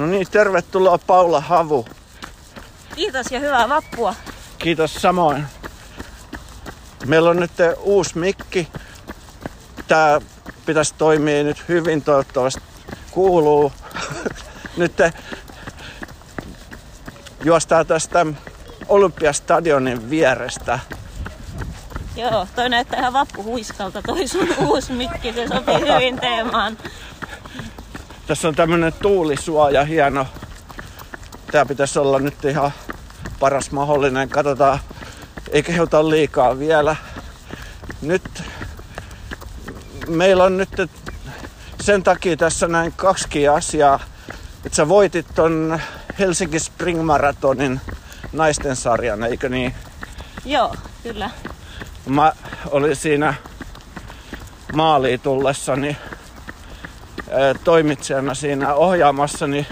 [0.00, 1.86] No niin, tervetuloa Paula Havu.
[2.94, 4.14] Kiitos ja hyvää vappua.
[4.58, 5.46] Kiitos samoin.
[7.06, 7.50] Meillä on nyt
[7.80, 8.68] uusi mikki.
[9.88, 10.20] Tää
[10.66, 12.60] pitäisi toimia nyt hyvin, toivottavasti
[13.10, 13.72] kuuluu.
[14.76, 14.92] nyt
[17.44, 18.26] juostaa tästä
[18.88, 20.78] Olympiastadionin vierestä.
[22.16, 26.78] Joo, toi näyttää ihan vappuhuiskalta, toi sun uusi mikki, se sopii hyvin teemaan.
[28.30, 30.26] Tässä on tämmönen tuulisuoja, hieno.
[31.52, 32.70] Tää pitäisi olla nyt ihan
[33.40, 34.28] paras mahdollinen.
[34.28, 34.78] Katsotaan,
[35.50, 36.96] ei kehuta liikaa vielä.
[38.02, 38.42] Nyt
[40.08, 40.68] meillä on nyt
[41.80, 44.00] sen takia tässä näin kaksi asiaa.
[44.64, 45.80] Että sä voitit ton
[46.18, 47.80] Helsinki Spring Maratonin
[48.32, 49.74] naisten sarjan, eikö niin?
[50.44, 51.30] Joo, kyllä.
[52.06, 52.32] Mä
[52.70, 53.34] olin siinä
[54.72, 55.96] maaliin tullessani
[57.64, 59.66] toimitsijana siinä ohjaamassa, niin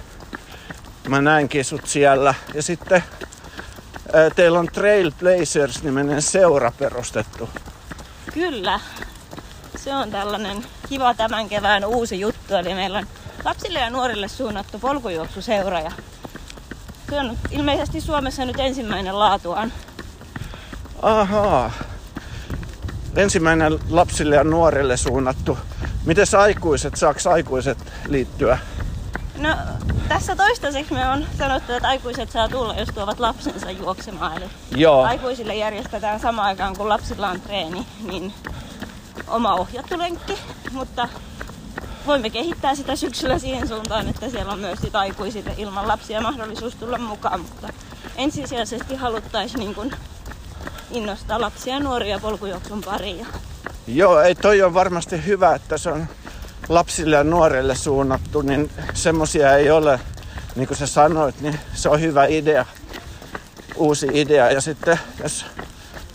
[1.09, 2.35] mä näinkin sut siellä.
[2.55, 3.05] Ja sitten
[4.37, 7.49] teillä on Trailblazers-niminen seura perustettu.
[8.35, 8.81] Kyllä.
[9.77, 12.55] Se on tällainen kiva tämän kevään uusi juttu.
[12.55, 13.07] Eli meillä on
[13.45, 15.81] lapsille ja nuorille suunnattu polkujuoksuseura.
[15.81, 15.93] Ja
[17.11, 19.73] se on ilmeisesti Suomessa nyt ensimmäinen laatuaan.
[21.03, 21.71] Ahaa.
[23.17, 25.59] Ensimmäinen lapsille ja nuorille suunnattu.
[26.09, 27.79] Miten aikuiset, saaks aikuiset
[28.09, 28.59] liittyä?
[29.37, 29.57] No
[30.09, 34.37] tässä toistaiseksi me on sanottu, että aikuiset saa tulla, jos tuovat lapsensa juoksemaan.
[34.37, 35.05] Eli Joo.
[35.05, 38.33] aikuisille järjestetään samaan aikaan, kun lapsilla on treeni, niin
[39.27, 40.39] oma ohjattu lenkki.
[40.73, 41.09] Mutta
[42.07, 46.99] voimme kehittää sitä syksyllä siihen suuntaan, että siellä on myös aikuisille ilman lapsia mahdollisuus tulla
[46.99, 47.41] mukaan.
[47.41, 47.69] Mutta
[48.17, 49.91] ensisijaisesti haluttaisiin niin kun
[50.91, 53.27] innostaa lapsia ja nuoria polkujuoksun pariin.
[53.95, 56.07] Joo, ei toi on varmasti hyvä, että se on
[56.69, 60.01] lapsille ja nuorille suunnattu, niin semmosia ei ole,
[60.57, 62.67] niin kuin sä sanoit, niin se on hyvä idea,
[63.77, 64.51] uusi idea.
[64.51, 65.47] Ja sitten jos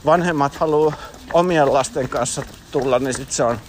[0.06, 0.94] vanhemmat haluaa
[1.34, 3.59] omien lasten kanssa tulla, niin sitten se on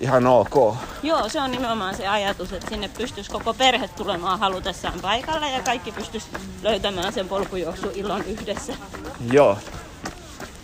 [0.00, 0.76] ihan ok.
[1.02, 5.62] Joo, se on nimenomaan se ajatus, että sinne pystyisi koko perhe tulemaan halutessaan paikalle ja
[5.62, 6.26] kaikki pystyisi
[6.62, 8.72] löytämään sen polkujuoksuilon yhdessä.
[9.32, 9.58] Joo.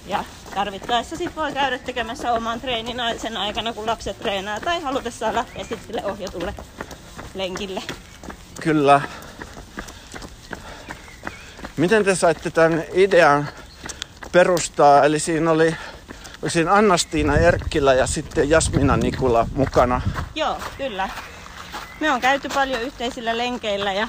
[0.07, 0.25] Ja
[0.57, 5.65] tarvittaessa sit voi käydä tekemässä oman treenin sen aikana, kun lapset treenaa tai halutessaan lähteä
[5.65, 6.55] sitten sille ohjatulle
[7.35, 7.83] lenkille.
[8.61, 9.01] Kyllä.
[11.77, 13.49] Miten te saitte tämän idean
[14.33, 15.05] perustaa?
[15.05, 15.77] Eli siinä oli
[16.49, 20.01] siinä Annastiina Erkkilä ja sitten Jasmina Nikula mukana.
[20.35, 21.09] Joo, kyllä.
[22.01, 24.09] Me on käyty paljon yhteisillä lenkeillä ja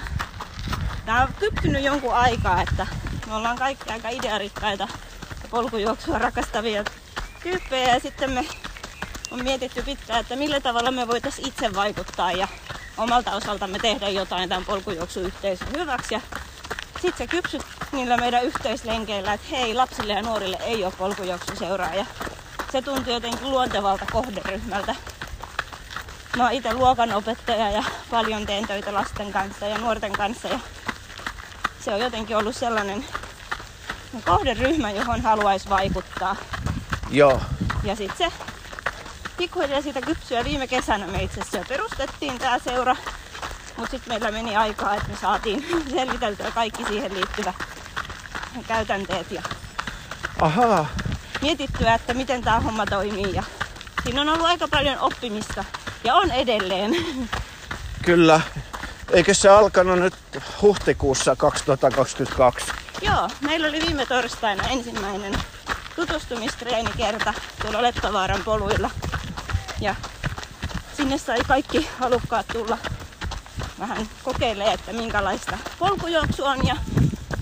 [1.06, 2.88] tämä on kypsynyt jonkun aikaa, että
[3.28, 4.88] me ollaan kaikki aika idearikkaita
[5.44, 6.84] ja polkujuoksua rakastavia
[7.44, 8.46] tyyppejä ja sitten me
[9.31, 12.48] on mietitty pitkään, että millä tavalla me voitaisiin itse vaikuttaa ja
[12.98, 16.14] omalta osaltamme tehdä jotain tämän polkujuoksuyhteisön hyväksi.
[16.14, 16.22] Ja
[17.02, 17.62] sitten se kypsyt
[17.92, 21.94] niillä meidän yhteislenkeillä, että hei, lapsille ja nuorille ei ole polkujuoksuseuraa.
[21.94, 22.06] Ja
[22.72, 24.96] se tuntui jotenkin luontevalta kohderyhmältä.
[26.38, 30.48] Mä oon itse luokanopettaja ja paljon teen töitä lasten kanssa ja nuorten kanssa.
[30.48, 30.59] Ja
[31.80, 33.06] se on jotenkin ollut sellainen
[34.22, 36.35] kohderyhmä, johon haluaisi vaikuttaa.
[37.09, 37.41] Joo.
[37.83, 38.38] Ja sitten se
[39.38, 42.95] pikkuhiljaa siitä kypsyä viime kesänä me itse asiassa perustettiin tämä seura.
[43.77, 47.53] Mutta sitten meillä meni aikaa, että me saatiin selviteltyä kaikki siihen liittyvä
[48.67, 49.41] käytänteet ja
[50.41, 50.88] Ahaa.
[51.41, 53.33] mietittyä, että miten tämä homma toimii.
[53.33, 53.44] Ja
[54.03, 55.66] siinä on ollut aika paljon oppimista
[56.03, 56.95] ja on edelleen.
[58.06, 58.41] Kyllä.
[59.11, 60.13] Eikö se alkanut nyt
[60.61, 62.66] huhtikuussa 2022?
[63.02, 65.34] Joo, meillä oli viime torstaina ensimmäinen
[65.96, 68.90] tutustumistreenikerta tuolla Leppävaaran poluilla.
[69.81, 69.96] Ja
[70.97, 72.78] sinne sai kaikki halukkaat tulla
[73.80, 76.68] vähän kokeilemaan, että minkälaista polkujuoksu on.
[76.68, 76.75] Ja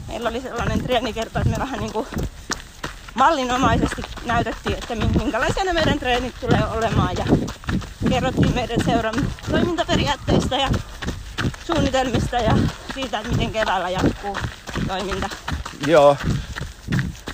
[0.07, 2.07] meillä oli sellainen treenikerta, että me vähän niin kuin
[3.13, 7.17] mallinomaisesti näytettiin, että minkälaisia ne meidän treenit tulee olemaan.
[7.17, 7.25] Ja
[8.09, 9.15] kerrottiin meidän seuran
[9.51, 10.69] toimintaperiaatteista ja
[11.67, 12.57] suunnitelmista ja
[12.93, 14.37] siitä, että miten keväällä jatkuu
[14.87, 15.29] toiminta.
[15.85, 16.17] Joo.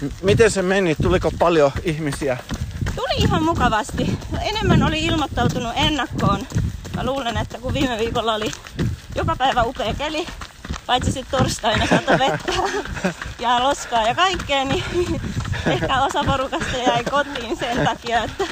[0.02, 0.96] M- Miten se meni?
[0.96, 2.38] Tuliko paljon ihmisiä?
[2.96, 4.18] Tuli ihan mukavasti.
[4.42, 6.48] Enemmän oli ilmoittautunut ennakkoon.
[6.96, 8.52] Mä luulen, että kun viime viikolla oli
[9.16, 10.28] joka päivä upea keli,
[10.86, 12.54] paitsi sitten torstaina sato vettä
[13.40, 14.84] ja loskaa ja kaikkea, niin
[15.74, 18.44] ehkä osa porukasta jäi kotiin sen takia, että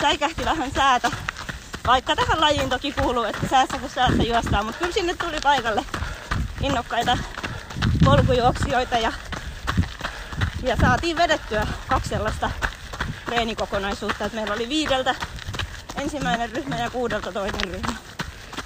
[0.00, 1.10] säikähti vähän säätä.
[1.86, 5.84] Vaikka tähän lajiin toki kuuluu, että säässä kun säässä juostaan, mutta kyllä sinne tuli paikalle
[6.60, 7.18] innokkaita
[8.04, 9.12] polkujuoksijoita ja,
[10.62, 12.50] ja saatiin vedettyä kaksi sellaista
[13.26, 15.14] treenikokonaisuutta, että meillä oli viideltä
[15.96, 17.92] ensimmäinen ryhmä ja kuudelta toinen ryhmä.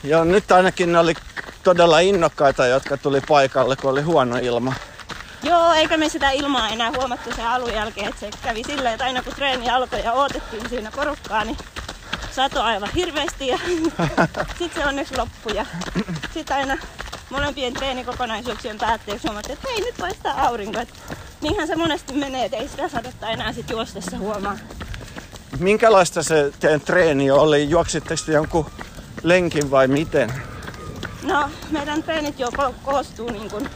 [0.05, 1.15] Joo, nyt ainakin ne oli
[1.63, 4.75] todella innokkaita, jotka tuli paikalle, kun oli huono ilma.
[5.43, 9.05] Joo, eikä me sitä ilmaa enää huomattu sen alun jälkeen, että se kävi silleen, että
[9.05, 11.57] aina kun treeni alkoi ja odotettiin siinä porukkaa, niin
[12.31, 13.59] sato aivan hirveästi ja
[14.59, 15.57] sitten se onneksi loppui.
[15.57, 15.67] Ja
[16.35, 16.79] sitten aina
[17.31, 20.81] molempien treenikokonaisuuksien päätteeksi huomattiin, että hei nyt paistaa aurinko.
[20.81, 20.89] Et
[21.41, 24.57] niinhän se monesti menee, että ei sitä sadetta enää sitten juostessa huomaa.
[25.59, 27.71] Minkälaista se teidän treeni oli?
[27.71, 28.71] Juoksitteko te jonkun
[29.23, 30.33] lenkin vai miten?
[31.23, 33.71] No, meidän treenit jo ko- koostuu niin kuin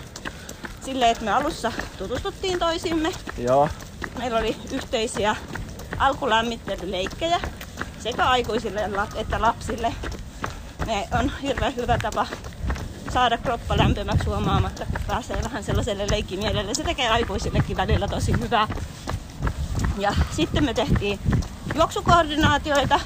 [0.84, 3.12] silleen, että me alussa tutustuttiin toisimme.
[3.38, 3.68] Joo.
[4.18, 5.36] Meillä oli yhteisiä
[5.98, 7.40] alkulämmittelyleikkejä
[8.00, 9.94] sekä aikuisille että lapsille.
[10.86, 12.26] Ne on hirveän hyvä tapa
[13.12, 16.74] saada kroppa lämpimäksi huomaamatta, kun pääsee vähän sellaiselle leikkimielelle.
[16.74, 18.68] Se tekee aikuisillekin välillä tosi hyvää.
[19.98, 21.18] Ja sitten me tehtiin
[21.74, 23.00] juoksukoordinaatioita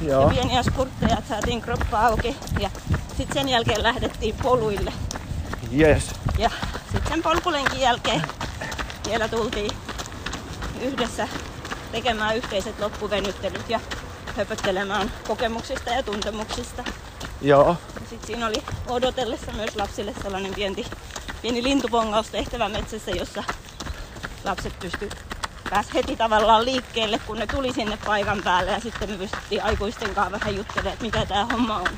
[0.00, 0.22] Joo.
[0.22, 2.36] ja pieniä spurtteja, että saatiin kroppa auki.
[2.60, 2.70] Ja
[3.16, 4.92] sitten sen jälkeen lähdettiin poluille.
[5.78, 6.10] Yes.
[6.38, 6.50] Ja
[6.92, 8.22] sitten polkulenkin jälkeen
[9.08, 9.70] vielä tultiin
[10.82, 11.28] yhdessä
[11.92, 13.80] tekemään yhteiset loppuvenyttelyt ja
[14.36, 16.84] höpöttelemään kokemuksista ja tuntemuksista.
[17.42, 17.76] Joo.
[18.10, 20.86] Sitten siinä oli odotellessa myös lapsille sellainen pieni,
[21.42, 23.44] pieni lintupongaustehtävä metsässä, jossa
[24.44, 25.10] lapset pysty
[25.70, 30.14] pääs heti tavallaan liikkeelle, kun ne tuli sinne paikan päälle ja sitten me pystyttiin aikuisten
[30.14, 31.88] kanssa vähän juttelemaan, että mikä tämä homma on.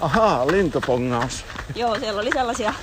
[0.00, 1.44] Ahaa, lintupongaus.
[1.74, 2.74] Joo, siellä oli sellaisia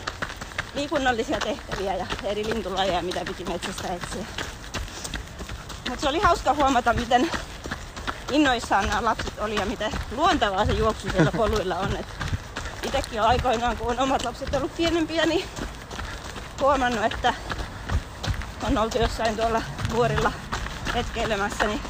[0.76, 4.26] liikunnallisia tehtäviä ja eri lintulajeja, mitä piti metsästä etsiä.
[5.90, 7.32] Mutta se oli hauska huomata, miten
[8.32, 11.96] innoissaan nämä lapset oli ja miten luontevaa se juoksu siellä poluilla on.
[11.96, 12.06] Et
[12.84, 15.46] itekin aikoinaan, kun on omat lapset ollut pienempiä, niin
[16.62, 17.34] huomannut, että
[18.68, 19.62] on oltu jossain tuolla
[19.94, 20.32] vuorilla
[20.96, 21.82] retkeilemässä, niin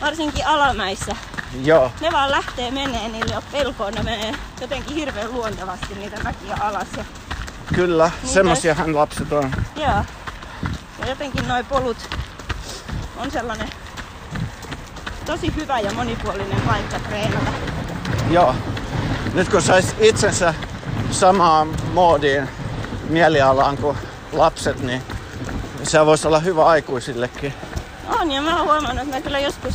[0.00, 1.16] varsinkin alamäissä
[1.64, 1.92] Joo.
[2.00, 6.56] ne vaan lähtee menee, niillä ei ole pelkoa, ne menee jotenkin hirveän luontevasti niitä mäkiä
[6.60, 6.88] alas.
[6.96, 7.04] Ja,
[7.74, 9.52] Kyllä, Niin semmosiahan lapset on.
[9.76, 10.04] joo.
[10.98, 11.96] ja jotenkin noi polut
[13.16, 13.68] on sellainen
[15.26, 17.50] tosi hyvä ja monipuolinen paikka treenata.
[18.30, 18.54] Joo.
[19.34, 20.54] Nyt kun sais itsensä
[21.10, 22.48] samaan moodiin
[23.08, 23.96] mielialaan kuin
[24.32, 25.02] lapset, niin
[25.82, 27.54] se voisi olla hyvä aikuisillekin.
[28.20, 29.74] On ja mä oon huomannut, että mä kyllä joskus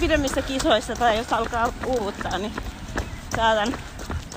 [0.00, 2.52] pidemmissä kisoissa tai jos alkaa uuvuttaa, niin
[3.36, 3.74] saatan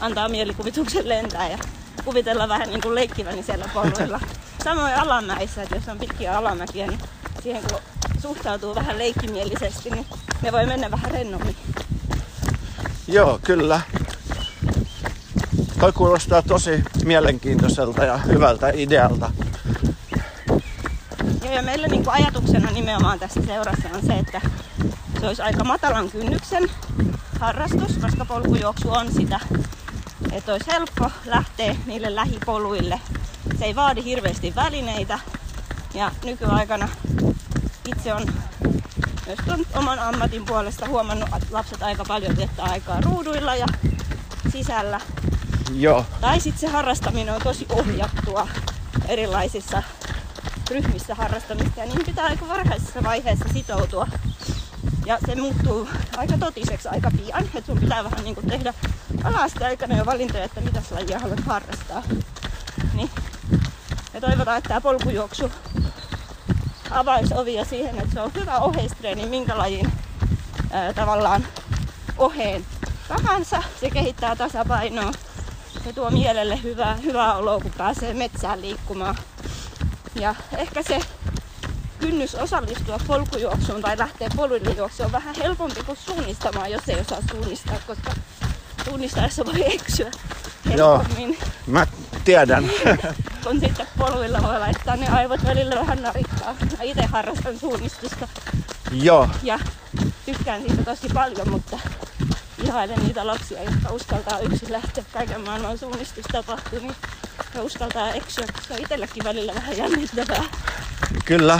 [0.01, 1.57] antaa mielikuvituksen lentää ja
[2.05, 4.19] kuvitella vähän niin kuin leikkiväni siellä poluilla.
[4.63, 6.99] Samoin alamäissä, että jos on pitkiä alamäkiä, niin
[7.43, 7.79] siihen kun
[8.27, 10.05] suhtautuu vähän leikkimielisesti, niin
[10.41, 11.55] ne voi mennä vähän rennommin.
[13.07, 13.81] Joo, kyllä.
[15.79, 19.31] Toi kuulostaa tosi mielenkiintoiselta ja hyvältä idealta.
[21.43, 24.41] Joo, ja meillä niin ajatuksena nimenomaan tässä seurassa on se, että
[25.19, 26.69] se olisi aika matalan kynnyksen
[27.39, 29.39] harrastus, koska polkujuoksu on sitä,
[30.31, 32.99] että olisi helppo lähteä niille lähipoluille.
[33.59, 35.19] Se ei vaadi hirveästi välineitä
[35.93, 36.89] ja nykyaikana
[37.87, 38.25] itse on
[39.25, 43.65] myös oman ammatin puolesta huomannut, että lapset aika paljon viettää aikaa ruuduilla ja
[44.51, 45.01] sisällä.
[45.73, 48.47] Joo, Tai sitten se harrastaminen on tosi ohjattua
[49.07, 49.83] erilaisissa
[50.69, 54.07] ryhmissä harrastamista ja niin pitää aika varhaisessa vaiheessa sitoutua.
[55.05, 58.73] Ja se muuttuu aika totiseksi aika pian, että sun pitää vähän niin kuin tehdä
[59.23, 62.03] ala-asteaikana jo valintoja, että mitä lajia haluat harrastaa.
[62.93, 63.09] Niin.
[64.13, 65.51] Ja toivotaan, että tämä polkujuoksu
[66.91, 69.91] avaisi ovia siihen, että se on hyvä oheistreeni, minkä lajin
[70.71, 71.47] ää, tavallaan
[72.17, 72.65] oheen
[73.07, 73.63] tahansa.
[73.79, 75.11] Se kehittää tasapainoa.
[75.83, 79.15] Se tuo mielelle hyvää, hyvää oloa, kun pääsee metsään liikkumaan.
[80.15, 80.99] Ja ehkä se
[81.99, 87.19] kynnys osallistua polkujuoksuun tai lähteä poluille juoksuun on vähän helpompi kuin suunnistamaan, jos ei osaa
[87.31, 88.11] suunnistaa, koska
[88.85, 90.11] suunnistaessa voi eksyä
[90.75, 90.97] Joo.
[90.97, 91.87] helpommin, mä
[92.23, 92.69] tiedän.
[93.47, 96.55] kun sitten poluilla voi laittaa ne aivot välillä vähän narikkaa.
[96.77, 98.27] Mä itse harrastan suunnistusta
[98.91, 99.59] Joo, ja
[100.25, 101.79] tykkään siitä tosi paljon, mutta
[102.63, 106.95] ihailen niitä lapsia, jotka uskaltaa yksin lähteä kaiken maailman suunnistustapahtumiin
[107.55, 110.43] ja uskaltaa eksyä, koska itselläkin välillä vähän jännittävää.
[111.25, 111.59] kyllä.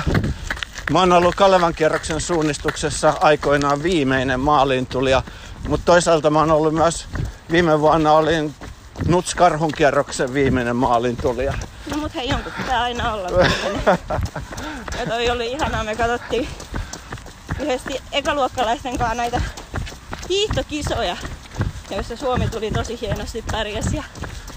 [0.91, 5.23] Mä oon ollut Kalevan kierroksen suunnistuksessa aikoinaan viimeinen maaliintulija,
[5.67, 7.07] mutta toisaalta mä oon ollut myös
[7.51, 8.55] viime vuonna olin
[9.05, 11.53] Nuts Karhun kierroksen viimeinen maaliintulija.
[11.91, 13.29] No mut hei, jonkun pitää aina olla.
[14.99, 16.47] Ja toi oli ihanaa, me katsottiin
[17.59, 19.41] yhdessä ekaluokkalaisten kanssa näitä
[20.29, 21.17] hiihtokisoja,
[21.91, 24.03] joissa Suomi tuli tosi hienosti pärjäs ja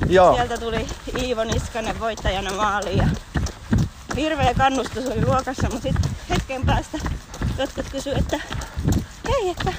[0.09, 0.87] Joo, sieltä tuli
[1.18, 3.06] Iivo Niskanen voittajana maaliin ja
[4.16, 6.99] hirveä kannustus oli luokassa, mutta sitten hetken päästä
[7.59, 8.40] jotkut kysyivät, että
[9.28, 9.73] hei, että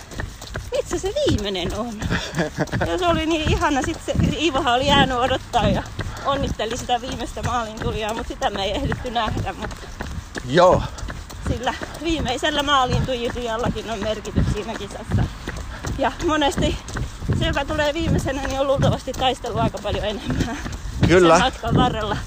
[0.92, 1.94] missä se viimeinen on.
[2.88, 3.82] Ja se oli niin ihana.
[3.82, 5.84] Sitten se Iivohan oli jäänyt odottaa ja
[6.26, 9.54] onnitteli sitä viimeistä maalin tulijaa, mutta sitä me ei ehditty nähdä.
[9.54, 9.76] Mutta
[10.46, 10.84] Joo,
[11.48, 15.24] sillä viimeisellä maalin tulijallakin on merkitys siinä kisassa.
[15.98, 16.78] Ja monesti
[17.40, 20.58] se, joka tulee viimeisenä, niin on luultavasti taistelu aika paljon enemmän
[21.08, 21.34] kyllä.
[21.34, 22.18] sen matkan varrella.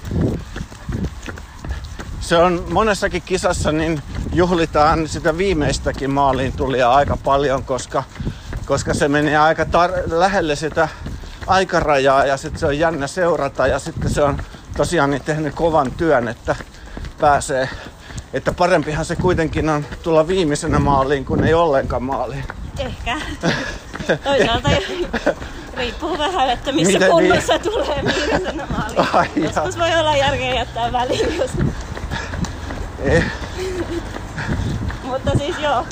[2.21, 4.03] Se on monessakin kisassa, niin
[4.33, 8.05] juhlitaan sitä viimeistäkin maaliin tulijaa aika paljon, koska,
[8.67, 10.89] koska se menee aika tar- lähelle sitä
[11.47, 14.43] aikarajaa ja sitten se on jännä seurata ja sitten se on
[14.77, 16.57] tosiaan niin tehnyt kovan työn, että
[17.21, 17.69] pääsee.
[18.33, 22.45] Että parempihan se kuitenkin on tulla viimeisenä maaliin, kuin ei ollenkaan maaliin.
[22.79, 23.17] Ehkä.
[24.25, 24.71] Toisaalta
[25.75, 27.11] riippuu vähän, että missä Miten niin?
[27.11, 29.09] kunnossa tulee viimeisenä maaliin.
[29.15, 29.27] Ai.
[29.37, 31.51] Joskus voi olla järkeä jättää väliin, jos...
[32.99, 33.25] Eh,
[35.03, 35.87] mutta siis joo.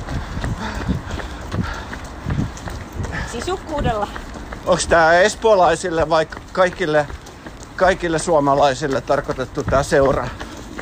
[3.33, 4.09] Sisukkuudella.
[4.67, 7.07] Onko tämä espoolaisille vai kaikille,
[7.77, 10.29] kaikille suomalaisille tarkoitettu tämä seura?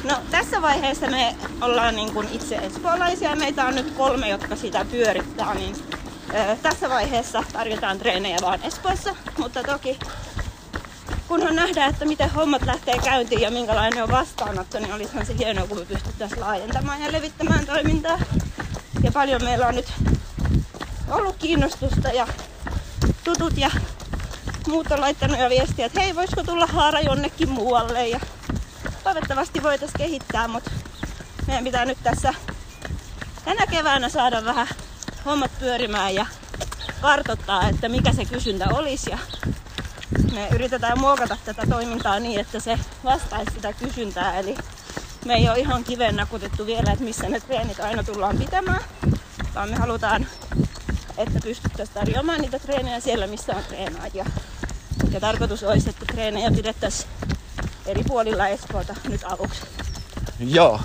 [0.04, 3.36] No tässä vaiheessa me ollaan niin kuin itse espoolaisia.
[3.36, 5.54] Meitä on nyt kolme, jotka sitä pyörittää.
[5.54, 5.76] Niin,
[6.34, 9.16] ö, tässä vaiheessa tarjotaan treenejä vaan Espoossa.
[9.38, 9.98] Mutta toki
[11.28, 15.66] kunhan nähdään, että miten hommat lähtee käyntiin ja minkälainen on vastaanotto, niin olisihan se hienoa,
[15.66, 18.18] kun me pystyttäisiin laajentamaan ja levittämään toimintaa.
[19.02, 19.92] Ja paljon meillä on nyt
[21.10, 22.26] ollut kiinnostusta ja
[23.24, 23.70] tutut ja
[24.68, 28.08] muut on laittanut jo viestiä, että hei, voisiko tulla haara jonnekin muualle.
[28.08, 28.20] Ja
[29.04, 30.70] toivottavasti voitaisiin kehittää, mutta
[31.46, 32.34] meidän pitää nyt tässä
[33.44, 34.68] tänä keväänä saada vähän
[35.24, 36.26] hommat pyörimään ja
[37.00, 39.10] kartoittaa, että mikä se kysyntä olisi.
[39.10, 39.18] Ja
[40.32, 44.38] me yritetään muokata tätä toimintaa niin, että se vastaisi sitä kysyntää.
[44.38, 44.56] Eli
[45.24, 48.84] me ei ole ihan kiveen nakutettu vielä, että missä ne treenit aina tullaan pitämään,
[49.54, 50.26] vaan me halutaan,
[51.16, 54.26] että pystyttäisiin tarjoamaan niitä treenejä siellä, missä on treenaajia.
[55.10, 57.10] Ja tarkoitus olisi, että treenejä pidettäisiin
[57.86, 59.60] eri puolilla Espoota nyt aluksi.
[60.38, 60.80] Joo.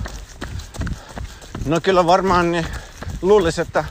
[1.65, 2.67] No kyllä varmaan niin
[3.21, 3.85] luulisi, että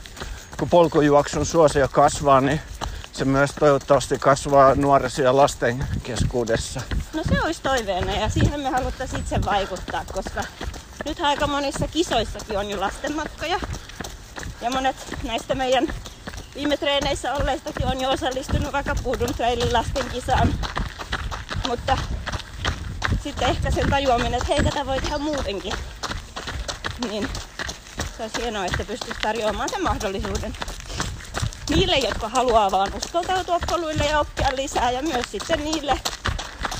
[0.58, 2.60] kun polkujuoksun suosio kasvaa, niin
[3.12, 6.80] se myös toivottavasti kasvaa nuorison ja lasten keskuudessa.
[7.12, 10.44] No se olisi toiveena ja siihen me haluttaisiin itse vaikuttaa, koska
[11.04, 13.60] nyt aika monissa kisoissakin on jo lastenmatkoja.
[14.60, 15.88] Ja monet näistä meidän
[16.54, 20.54] viime treeneissä olleistakin on jo osallistunut vaikka Puudun trailin lasten kisaan.
[21.68, 21.98] Mutta
[23.22, 25.72] sitten ehkä sen tajuaminen, että hei tätä voi tehdä muutenkin.
[27.08, 27.28] Niin
[28.16, 30.56] se olisi hienoa, että pystyisi tarjoamaan sen mahdollisuuden
[31.70, 36.00] niille, jotka haluaa vaan uskaltautua poluille ja oppia lisää ja myös sitten niille,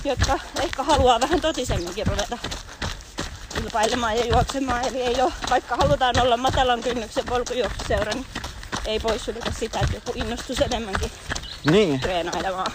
[0.04, 2.38] jotka ehkä haluaa vähän totisemminkin ruveta
[3.54, 4.84] kilpailemaan ja juoksemaan.
[4.84, 8.26] Eli ei ole, vaikka halutaan olla matalan kynnyksen polkujuoksuseura, niin
[8.86, 11.10] ei poissulita sitä, että joku innostus enemmänkin
[11.64, 12.72] Niin, treenailemaan.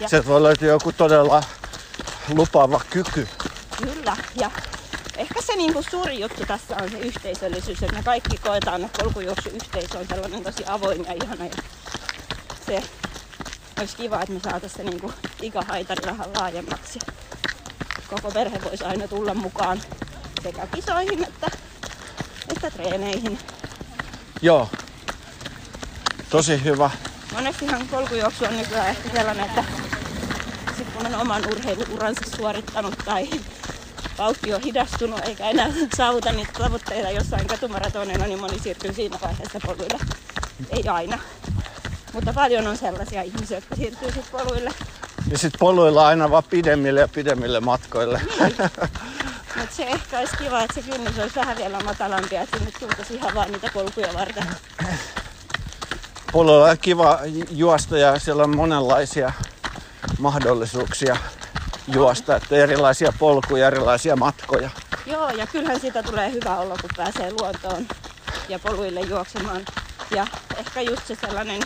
[0.00, 1.42] Ja- sieltä voi löytyä joku todella
[2.28, 3.28] lupaava kyky.
[3.76, 4.50] Kyllä, ja
[5.16, 9.98] ehkä se niinku suuri juttu tässä on se yhteisöllisyys, että me kaikki koetaan, että polkujuoksuyhteisö
[9.98, 11.44] on sellainen tosi avoin ja ihana.
[11.44, 11.54] Ja
[12.66, 12.82] se
[13.80, 16.98] olisi kiva, että me saataisiin se niinku ikähaitari vähän laajemmaksi.
[18.10, 19.82] Koko perhe voisi aina tulla mukaan
[20.42, 21.50] sekä kisoihin että,
[22.64, 23.38] että treeneihin.
[24.42, 24.68] Joo.
[26.30, 26.90] Tosi hyvä.
[27.32, 29.64] Monestihan polkujuoksu on nykyään ehkä sellainen, että
[30.76, 33.28] sit kun on oman urheiluuransa suorittanut tai
[34.18, 39.60] vauhti on hidastunut eikä enää saavuta niitä tavoitteita jossain katumaratonilla, niin moni siirtyy siinä vaiheessa
[39.66, 39.98] poluille.
[40.70, 41.18] Ei aina.
[42.12, 44.70] Mutta paljon on sellaisia ihmisiä, jotka siirtyy sitten poluille.
[45.30, 48.20] Ja sitten poluilla aina vaan pidemmille ja pidemmille matkoille.
[48.40, 48.88] Mutta
[49.78, 53.34] se ehkä olisi kiva, että se kynnys olisi vähän vielä matalampi, että sinne tultaisiin ihan
[53.34, 54.44] vaan niitä polkuja varten.
[56.32, 57.18] Poluilla on kiva
[57.50, 59.32] juosta ja siellä on monenlaisia
[60.18, 61.16] mahdollisuuksia
[61.86, 62.36] juosta.
[62.36, 64.70] Että erilaisia polkuja, erilaisia matkoja.
[65.06, 67.86] Joo, ja kyllähän siitä tulee hyvä olo, kun pääsee luontoon
[68.48, 69.64] ja poluille juoksemaan.
[70.10, 71.62] Ja ehkä just se sellainen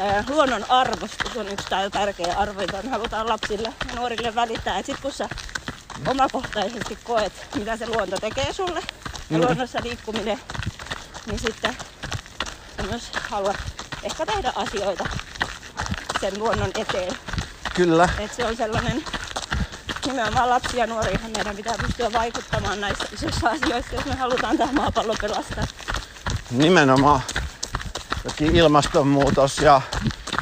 [0.00, 4.78] ää, luonnon arvostus on yksi tärkeä arvo, jota me halutaan lapsille ja nuorille välittää.
[4.78, 5.28] Et sit kun sä
[6.06, 8.80] omakohtaisesti koet, mitä se luonto tekee sulle
[9.30, 9.44] ja Mm.
[9.44, 10.40] luonnossa liikkuminen,
[11.26, 11.76] niin sitten
[12.90, 13.56] myös haluat
[14.02, 15.04] ehkä tehdä asioita
[16.20, 17.12] sen luonnon eteen.
[17.74, 18.08] Kyllä.
[18.18, 19.04] Et se on sellainen,
[20.06, 24.72] nimenomaan lapsia ja nuoriinhan meidän pitää pystyä vaikuttamaan näissä isoissa asioissa, jos me halutaan tämä
[24.72, 25.64] maapallo pelastaa.
[26.50, 27.20] Nimenomaan
[28.24, 29.80] jokin ilmastonmuutos ja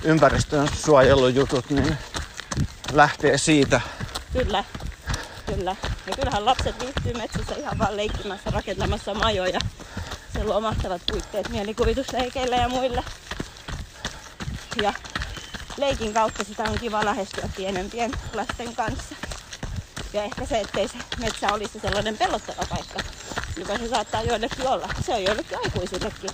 [0.03, 1.99] ympäristön suojelujutut niin
[2.93, 3.81] lähtee siitä.
[4.33, 4.65] Kyllä,
[5.55, 5.77] kyllä.
[6.07, 9.61] Ja kyllähän lapset viihtyy metsässä ihan vaan leikkimässä, rakentamassa majoja.
[10.33, 13.05] Se luo mahtavat puitteet mielikuvitusleikeille ja muille.
[14.83, 14.93] Ja
[15.77, 19.15] leikin kautta sitä on kiva lähestyä pienempien lasten kanssa.
[20.13, 23.01] Ja ehkä se, ettei se metsä olisi sellainen pelottava paikka,
[23.57, 24.89] joka se saattaa joillekin olla.
[25.07, 26.31] Se on joillekin aikuisillekin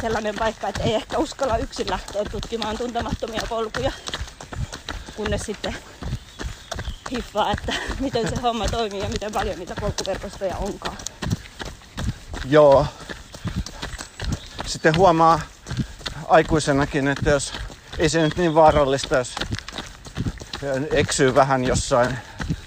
[0.00, 3.92] sellainen paikka, että ei ehkä uskalla yksin lähteä tutkimaan tuntemattomia polkuja,
[5.16, 5.76] kunnes sitten
[7.10, 10.96] hiffaa, että miten se homma toimii ja miten paljon niitä polkuverkostoja onkaan.
[12.44, 12.86] Joo.
[14.66, 15.40] Sitten huomaa
[16.28, 17.52] aikuisenakin, että jos
[17.98, 19.34] ei se nyt niin vaarallista, jos
[20.90, 22.18] eksyy vähän jossain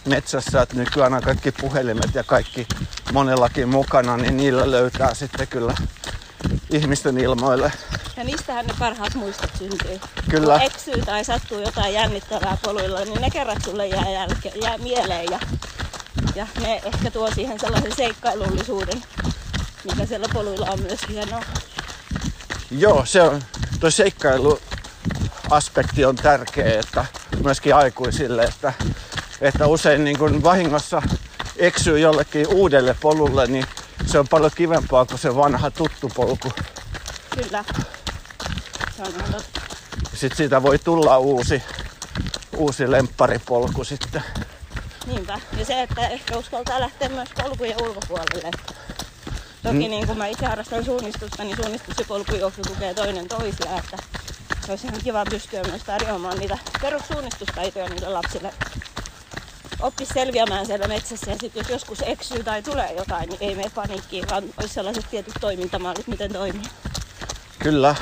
[0.06, 2.68] metsässä, että nykyään on kaikki puhelimet ja kaikki
[3.14, 5.76] monellakin mukana, niin niillä löytää sitten kyllä
[6.70, 7.72] ihmisten ilmoille.
[8.20, 10.00] Ja niistähän ne parhaat muistot syntyy.
[10.30, 10.60] Kyllä.
[10.60, 15.26] Kun eksyy tai sattuu jotain jännittävää poluilla, niin ne kerrat sulle jää, jälke, jää mieleen
[15.32, 15.40] ja,
[16.36, 19.04] ja ne ehkä tuo siihen sellaisen seikkailullisuuden,
[19.84, 21.42] mikä siellä poluilla on myös hienoa.
[22.72, 23.42] Joo, se on,
[23.80, 24.60] tuo seikkailu
[25.50, 27.06] aspekti on tärkeä, että
[27.44, 28.74] myöskin aikuisille, että,
[29.42, 31.02] että usein niin kuin vahingossa
[31.58, 33.66] eksyy jollekin uudelle polulle, niin
[34.06, 36.52] se on paljon kivempaa kuin se vanha tuttu polku.
[37.36, 37.64] Kyllä.
[37.64, 38.89] Se on ihan totta.
[40.14, 41.64] Sitten siitä voi tulla uusi,
[42.58, 44.24] uusi lempparipolku sitten.
[45.06, 45.40] Niinpä.
[45.58, 48.52] Ja se, että ehkä uskaltaa lähteä myös polkujen ulkopuolelle.
[49.64, 49.90] Toki mm.
[49.90, 53.80] niin kun mä itse harrastan suunnistusta, niin suunnistus ja polkujuoksu tukee toinen toisiaan.
[53.80, 53.98] Että
[54.66, 58.54] se olisi ihan kiva pystyä myös tarjoamaan niitä perussuunnistustaitoja niille lapsille.
[59.80, 63.72] Oppisi selviämään siellä metsässä ja sitten jos joskus eksyy tai tulee jotain, niin ei mene
[63.76, 66.70] paniikkiin, vaan olisi sellaiset tietyt toimintamallit, miten toimii.
[67.60, 67.96] Kyllä.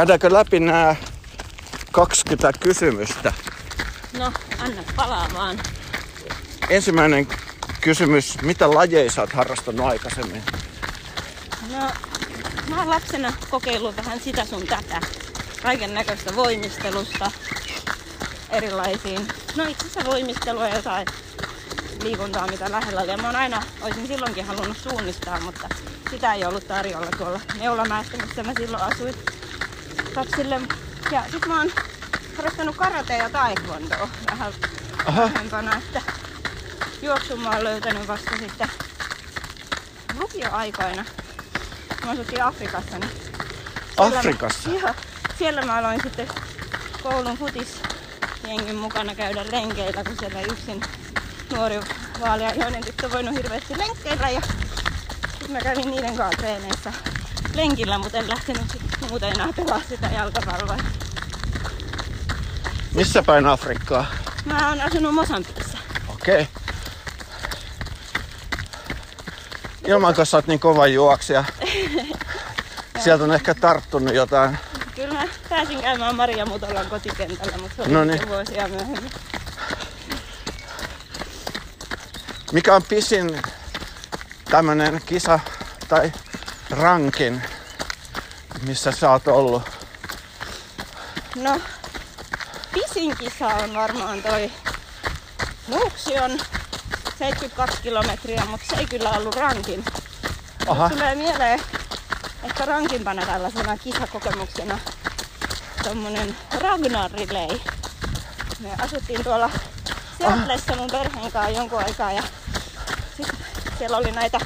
[0.00, 0.96] Käydäänkö läpi nämä
[1.92, 3.32] 20 kysymystä?
[4.18, 5.58] No, anna palaa vaan.
[6.70, 7.28] Ensimmäinen
[7.80, 10.42] kysymys, mitä lajeja sä oot harrastanut aikaisemmin?
[11.72, 11.90] No,
[12.68, 15.00] mä oon lapsena kokeillut vähän sitä sun tätä.
[15.62, 17.30] Kaiken näköistä voimistelusta
[18.50, 19.28] erilaisiin.
[19.56, 21.06] No itse asiassa voimistelua ja jotain
[22.02, 23.10] liikuntaa, mitä lähellä oli.
[23.10, 25.68] Ja mä oon aina, olisin silloinkin halunnut suunnistaa, mutta
[26.10, 29.14] sitä ei ollut tarjolla tuolla Neulamäessä, missä mä silloin asuin
[30.16, 30.60] lapsille.
[31.12, 31.70] Ja sit mä oon
[32.36, 34.52] harrastanut karatea ja taekwondoa vähän
[35.16, 36.02] vähempänä, että
[37.02, 38.68] juoksun mä oon löytänyt vasta sitten
[40.18, 41.04] lukioaikoina.
[42.04, 44.70] Mä asuttiin Afrikassa, niin siellä Afrikassa?
[44.70, 44.94] Mä, joo,
[45.38, 46.28] siellä mä aloin sitten
[47.02, 47.82] koulun futis
[48.48, 50.80] jengin mukana käydä lenkeillä, kun siellä yksin
[51.52, 51.80] nuori
[52.20, 54.30] vaaleaihoinen tyttö voinut hirveästi lenkkeillä.
[54.30, 54.40] Ja
[55.30, 56.92] sitten mä kävin niiden kanssa treeneissä
[57.54, 60.76] lenkillä, mutta en lähtenyt sit muuten enää pelaa sitä jalkapalloa.
[62.94, 64.06] Missä päin Afrikkaa?
[64.44, 65.78] Mä oon asunut Mosambikissa.
[66.08, 66.42] Okei.
[66.42, 66.46] Okay.
[69.86, 71.44] Ilman, kun sä oot niin kova juoksija.
[73.04, 74.58] Sieltä on ehkä tarttunut jotain.
[74.94, 78.18] Kyllä mä pääsin käymään Maria Mutolan kotikentällä, mutta se oli Noniin.
[78.18, 79.10] sitten vuosia myöhemmin.
[82.52, 83.42] Mikä on pisin
[84.50, 85.40] tämmönen kisa
[85.88, 86.12] tai
[86.70, 87.42] rankin,
[88.62, 89.62] missä sä oot ollut?
[91.36, 91.60] No,
[92.72, 94.50] pisin kisa on varmaan toi
[95.68, 96.30] Nuuksion
[97.18, 99.84] 72 kilometriä, mutta se ei kyllä ollut rankin.
[100.68, 101.60] Aha, Tulee mieleen
[102.42, 104.78] ehkä rankimpana tällaisena kisakokemuksena
[105.84, 107.58] tommonen Ragnar Relay.
[108.60, 109.50] Me asuttiin tuolla
[110.18, 112.22] Seattleissa mun perheen kanssa jonkun aikaa ja
[113.16, 113.26] sit
[113.78, 114.38] siellä oli näitä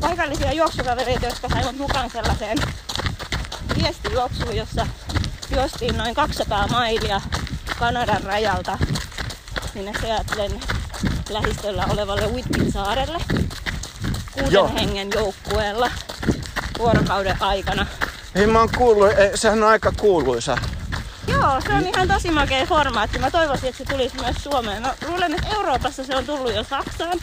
[0.00, 2.58] paikallisia juoksukavereita, jotka saivat mukaan sellaiseen
[3.82, 4.86] viestijuoksuun, jossa
[5.54, 7.20] juostiin noin 200 mailia
[7.78, 8.78] Kanadan rajalta
[9.72, 10.60] sinne Seattlen
[11.30, 13.18] lähistöllä olevalle Whitkin saarelle
[14.32, 14.70] kuuden Joo.
[14.74, 15.90] hengen joukkueella
[16.78, 17.86] vuorokauden aikana.
[18.34, 20.58] hei mä oon kuullut, eh, sehän on aika kuuluisa.
[21.26, 23.18] Joo, se on ihan tosi makea formaatti.
[23.18, 24.82] Mä toivoisin, että se tulisi myös Suomeen.
[24.82, 27.18] Mä luulen, että Euroopassa se on tullut jo Saksaan.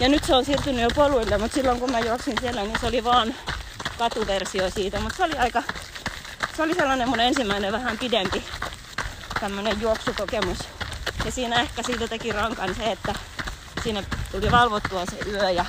[0.00, 2.86] Ja nyt se on siirtynyt jo poluille, mutta silloin kun mä juoksin siellä, niin se
[2.86, 3.34] oli vaan
[3.98, 5.00] katuversio siitä.
[5.00, 5.62] Mutta se oli aika,
[6.56, 8.44] se oli sellainen mun ensimmäinen vähän pidempi
[9.40, 10.58] tämmönen juoksukokemus.
[11.24, 13.14] Ja siinä ehkä siitä teki rankan se, että
[13.82, 14.02] siinä
[14.32, 15.64] tuli valvottua se yö ja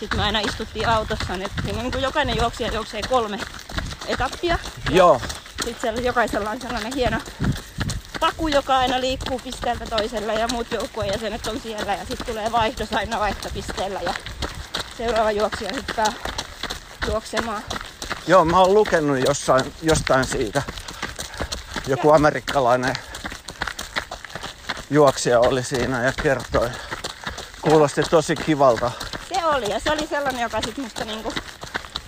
[0.00, 1.36] sitten me aina istuttiin autossa.
[1.36, 3.38] Niin siinä niin kuin jokainen juoksija juoksee kolme
[4.06, 4.58] etappia.
[4.90, 5.20] Joo,
[5.64, 7.20] Sitten siellä jokaisella on sellainen hieno
[8.20, 12.52] paku, joka aina liikkuu pisteeltä toiselle ja muut joukkueen jäsenet on siellä ja sitten tulee
[12.52, 14.14] vaihdos aina vaihtopisteellä ja
[14.96, 16.12] seuraava juoksija hyppää
[17.06, 17.62] juoksemaan.
[18.26, 20.62] joo, mä oon lukenut jossain, jostain siitä.
[21.86, 22.94] joku amerikkalainen
[24.90, 26.70] juoksija oli siinä ja kertoi.
[27.62, 28.90] Kuulosti tosi kivalta.
[29.34, 31.32] Se oli ja se oli sellainen, joka sitten musta niinku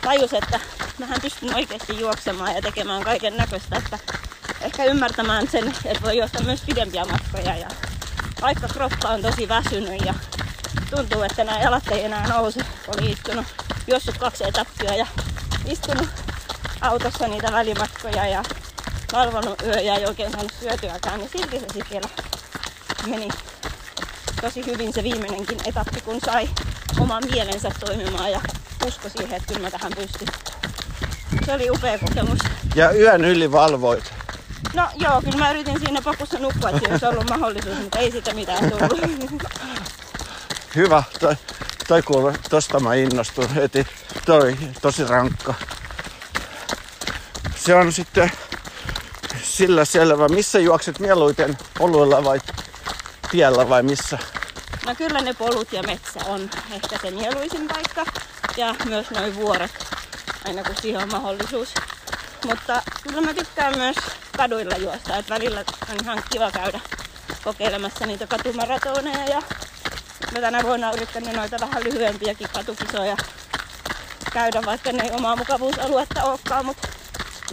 [0.01, 0.61] tajusi, että
[0.99, 3.99] mähän pystyn oikeasti juoksemaan ja tekemään kaiken näköistä, että
[4.61, 7.69] ehkä ymmärtämään sen, että voi juosta myös pidempiä matkoja ja
[8.41, 10.15] vaikka kroppa on tosi väsynyt ja
[10.97, 13.47] tuntuu, että nämä jalat ei enää nouse, oli istunut,
[13.87, 15.07] juossut kaksi etappia ja
[15.67, 16.09] istunut
[16.81, 18.43] autossa niitä välimatkoja ja
[19.13, 22.09] valvonut yö ja ei oikein saanut syötyäkään, niin silti se sitten vielä
[23.07, 23.29] meni
[24.41, 26.49] tosi hyvin se viimeinenkin etappi, kun sai
[27.01, 28.41] oman mielensä toimimaan ja
[28.87, 30.29] usko siihen, että kyllä mä tähän pystyn.
[31.47, 32.39] Se oli upea kokemus.
[32.75, 34.13] Ja yön yli valvoit.
[34.75, 38.35] No joo, kyllä mä yritin siinä pakussa nukkua, että olisi ollut mahdollisuus, mutta ei sitä
[38.35, 39.01] mitään tullut.
[40.77, 41.03] Hyvä.
[41.93, 43.87] Toi, kuuluu, tosta mä innostun heti.
[44.27, 45.55] Toi tosi rankka.
[47.57, 48.33] Se on sitten
[49.43, 50.29] sillä selvä.
[50.29, 51.59] Missä juokset mieluiten?
[51.79, 52.41] Poluilla vai
[53.31, 54.19] tiellä vai missä?
[54.87, 58.05] No kyllä ne polut ja metsä on ehkä se mieluisin paikka.
[58.57, 59.87] Ja myös noin vuoret,
[60.45, 61.75] aina kun siihen on mahdollisuus.
[62.47, 63.97] Mutta kyllä mä tykkään myös
[64.37, 66.81] kaduilla juosta, että välillä on ihan kiva käydä
[67.45, 69.43] kokeilemassa niitä katumaratoneja ja
[70.33, 73.17] mä tänä vuonna yrittänyt noita vähän lyhyempiäkin katukisoja
[74.33, 76.89] käydä, vaikka ne ei omaa mukavuusaluetta olekaan, mutta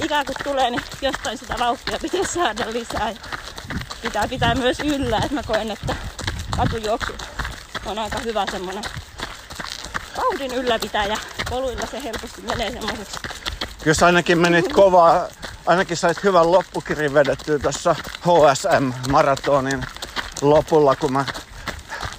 [0.04, 3.14] ikään kuin tulee, niin jostain sitä vauhtia pitäisi saada lisää.
[4.02, 5.96] Pitää pitää myös yllä, että mä koen, että
[6.58, 7.14] katujuoksu
[7.86, 8.84] on aika hyvä semmonen
[10.18, 11.18] vauhdin ylläpitäjä.
[11.50, 13.20] Poluilla se helposti menee semmoiseksi.
[13.86, 15.28] Jos ainakin menit kovaa,
[15.66, 19.86] ainakin sait hyvän loppukirin vedettyä tuossa HSM-maratonin
[20.42, 21.26] lopulla, kun mä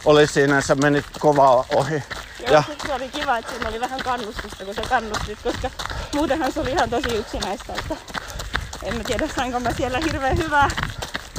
[0.05, 2.03] olin siinä, sä menit kovaa ohi.
[2.41, 2.63] Joo, ja.
[2.87, 5.71] se oli kiva, että siinä oli vähän kannustusta, kun sä kannustit, koska
[6.15, 7.97] muutenhan se oli ihan tosi yksinäistä, että
[8.83, 10.69] en mä tiedä sainko mä siellä hirveän hyvää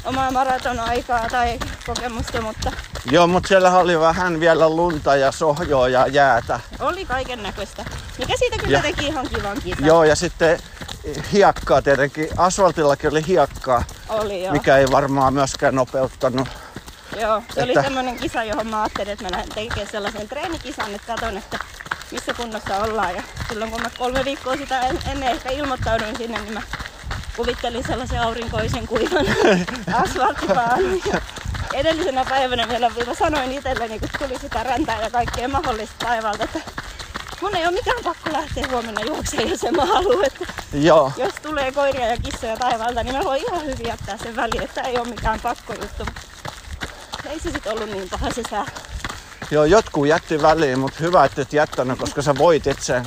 [0.05, 2.71] omaa maratonaikaa tai kokemusta, mutta...
[3.11, 6.59] Joo, mutta siellä oli vähän vielä lunta ja sohjoa ja jäätä.
[6.79, 7.85] Oli kaiken näköistä.
[8.19, 9.85] Mikä siitä kyllä ja, teki ihan kivan kisan.
[9.85, 10.59] Joo, ja sitten
[11.31, 12.27] hiekkaa tietenkin.
[12.37, 13.83] Asfaltillakin oli hiekkaa.
[14.09, 14.53] Oli joo.
[14.53, 16.47] Mikä ei varmaan myöskään nopeuttanut.
[17.19, 17.63] Joo, se että...
[17.63, 21.59] oli semmoinen kisa, johon mä ajattelin, että mä lähden tekemään sellaisen treenikisan, että katson, että
[22.11, 23.15] missä kunnossa ollaan.
[23.15, 26.61] Ja silloin kun mä kolme viikkoa sitä ennen ehkä ilmoittauduin sinne, niin mä
[27.35, 29.25] kuvittelin sellaisen aurinkoisen kuivan
[30.03, 30.79] asfalttipaan.
[31.73, 36.59] edellisenä päivänä vielä, vielä sanoin itselleni, kun tuli sitä räntää ja kaikkea mahdollista taivalta, että
[37.41, 40.25] mun ei ole mitään pakko lähteä huomenna juokseen, jos en mä halua.
[40.25, 41.11] Että Joo.
[41.17, 44.81] Jos tulee koiria ja kissoja taivalta, niin mä voin ihan hyvin jättää sen väliin, että
[44.81, 46.05] ei ole mikään pakko juttu.
[47.31, 48.65] Ei se sitten ollut niin paha se sää.
[49.51, 53.05] Joo, jotkut jätti väliin, mutta hyvä, että et jättänyt, koska sä voitit sen.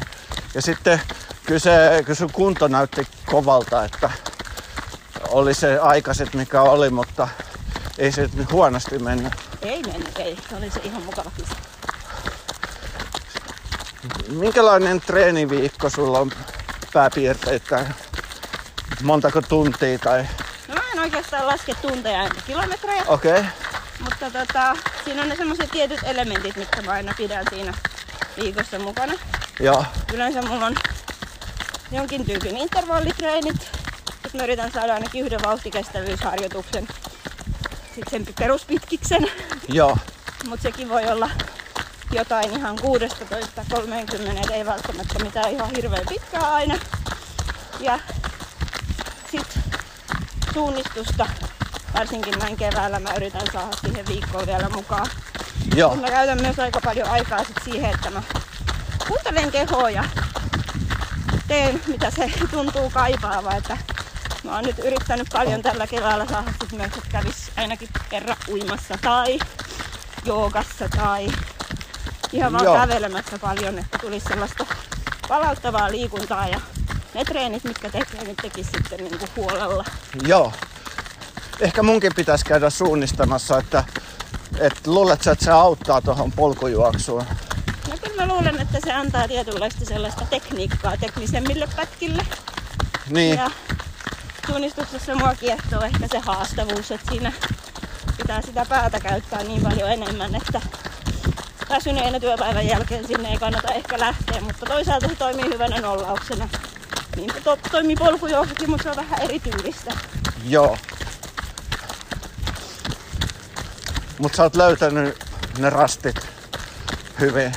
[0.55, 1.01] Ja sitten
[1.47, 4.11] kyllä, se, kyllä sun kunto näytti kovalta, että
[5.29, 7.29] oli se aikaiset mikä oli, mutta
[7.99, 9.33] ei se nyt huonosti mennyt.
[9.63, 10.39] Ei mennyt, ei.
[10.59, 11.55] Oli se ihan mukava kisa.
[14.29, 16.31] Minkälainen treeniviikko sulla on
[16.93, 17.87] pääpiirteittäin?
[19.03, 20.27] Montako tuntia tai?
[20.69, 23.05] No mä en oikeastaan laske tunteja kilometrejä.
[23.07, 23.31] Okei.
[23.33, 23.45] Okay.
[24.01, 27.75] Mutta tota, siinä on ne semmoiset tietyt elementit, mitkä mä aina pidän siinä
[28.43, 29.15] viikossa mukana.
[29.61, 29.85] Joo.
[30.15, 30.75] Yleensä mulla on
[31.93, 33.61] jonkin tyypin intervallitreenit.
[34.23, 36.89] Sitten mä yritän saada ainakin yhden vauhtikestävyysharjoituksen.
[37.95, 39.31] Sitten sen peruspitkiksen.
[39.69, 39.99] Joo.
[40.49, 41.31] Mutta sekin voi olla
[42.13, 46.79] jotain ihan 16-30, ei välttämättä mitään ihan hirveän pitkää aina.
[47.81, 47.99] Ja
[49.31, 49.63] sitten
[50.55, 51.27] suunnistusta,
[51.95, 55.07] varsinkin näin keväällä, mä yritän saada siihen viikkoon vielä mukaan.
[55.77, 55.97] Joo.
[55.97, 58.23] Mä käytän myös aika paljon aikaa sit siihen, että mä
[59.09, 60.05] kuuntelen kehoa ja
[61.49, 63.55] teen mitä se tuntuu kaipaava.
[63.55, 63.79] Että
[64.45, 68.99] mä oon nyt yrittänyt paljon tällä keväällä saada sit myös, että kävis ainakin kerran uimassa
[69.03, 69.39] tai
[70.25, 71.29] joogassa tai
[72.33, 72.77] ihan vaan Joo.
[72.77, 74.67] kävelemässä paljon, että tulisi sellaista
[75.29, 76.61] palauttavaa liikuntaa ja
[77.15, 79.85] ne treenit, mitkä tekee, niin tekisi sitten niin kuin huolella.
[80.27, 80.53] Joo.
[81.61, 83.85] Ehkä munkin pitäisi käydä suunnistamassa, että,
[84.61, 87.25] että luulet että se auttaa tuohon polkujuoksuun?
[87.91, 92.27] No kyllä mä luulen, että se antaa tietynlaista sellaista tekniikkaa teknisemmille pätkille.
[93.11, 93.37] Niin.
[93.37, 93.51] Ja
[94.47, 97.33] suunnistuksessa mua kiehtoo ehkä se haastavuus, että siinä
[98.17, 100.61] pitää sitä päätä käyttää niin paljon enemmän, että
[101.71, 106.49] väsyneenä työpäivän jälkeen sinne ei kannata ehkä lähteä, mutta toisaalta se toimii hyvänä nollauksena.
[107.17, 109.93] Niin to, toimii polkujuoksukin, mutta se on vähän erityylistä.
[110.45, 110.77] Joo.
[114.19, 115.25] Mutta sä oot löytänyt
[115.59, 116.29] ne rastit
[117.21, 117.53] hyvin.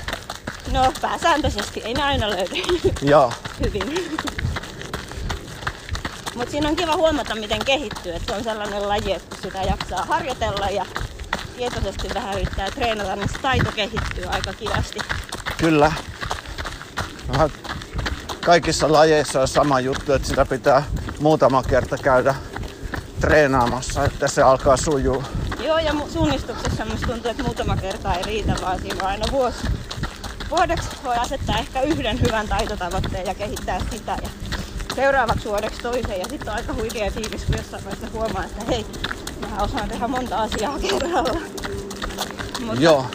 [0.71, 2.61] No pääsääntöisesti, ei ne aina löydy
[3.01, 3.33] Joo.
[3.65, 3.83] hyvin.
[6.35, 8.15] Mutta siinä on kiva huomata, miten kehittyy.
[8.15, 10.85] Että se on sellainen laji, että kun sitä jaksaa harjoitella ja
[11.57, 14.99] tietoisesti vähän yrittää treenata, niin se taito kehittyy aika kivasti.
[15.57, 15.91] Kyllä.
[17.31, 17.49] Vähän
[18.45, 20.83] kaikissa lajeissa on sama juttu, että sitä pitää
[21.19, 22.35] muutama kerta käydä
[23.21, 25.23] treenaamassa, että se alkaa sujuu.
[25.59, 29.57] Joo, ja suunnistuksessa musta tuntuu, että muutama kerta ei riitä, vaan siinä on aina vuosi.
[30.49, 34.17] Vuodeksi voi asettaa ehkä yhden hyvän taitotavoitteen ja kehittää sitä.
[34.23, 34.29] Ja
[34.95, 38.85] seuraavaksi vuodeksi toisen ja sitten on aika huikea fiilis, kun jossain vaiheessa huomaa, että hei,
[39.39, 41.39] mä osaan tehdä monta asiaa kerralla.
[42.59, 43.05] Mutta Joo,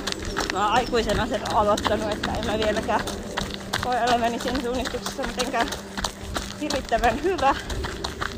[0.52, 3.00] mä oon aikuisena sen aloittanut, että en mä vieläkään
[3.85, 5.68] koe olevani siinä suunnistuksessa mitenkään
[6.61, 7.55] hirvittävän hyvä,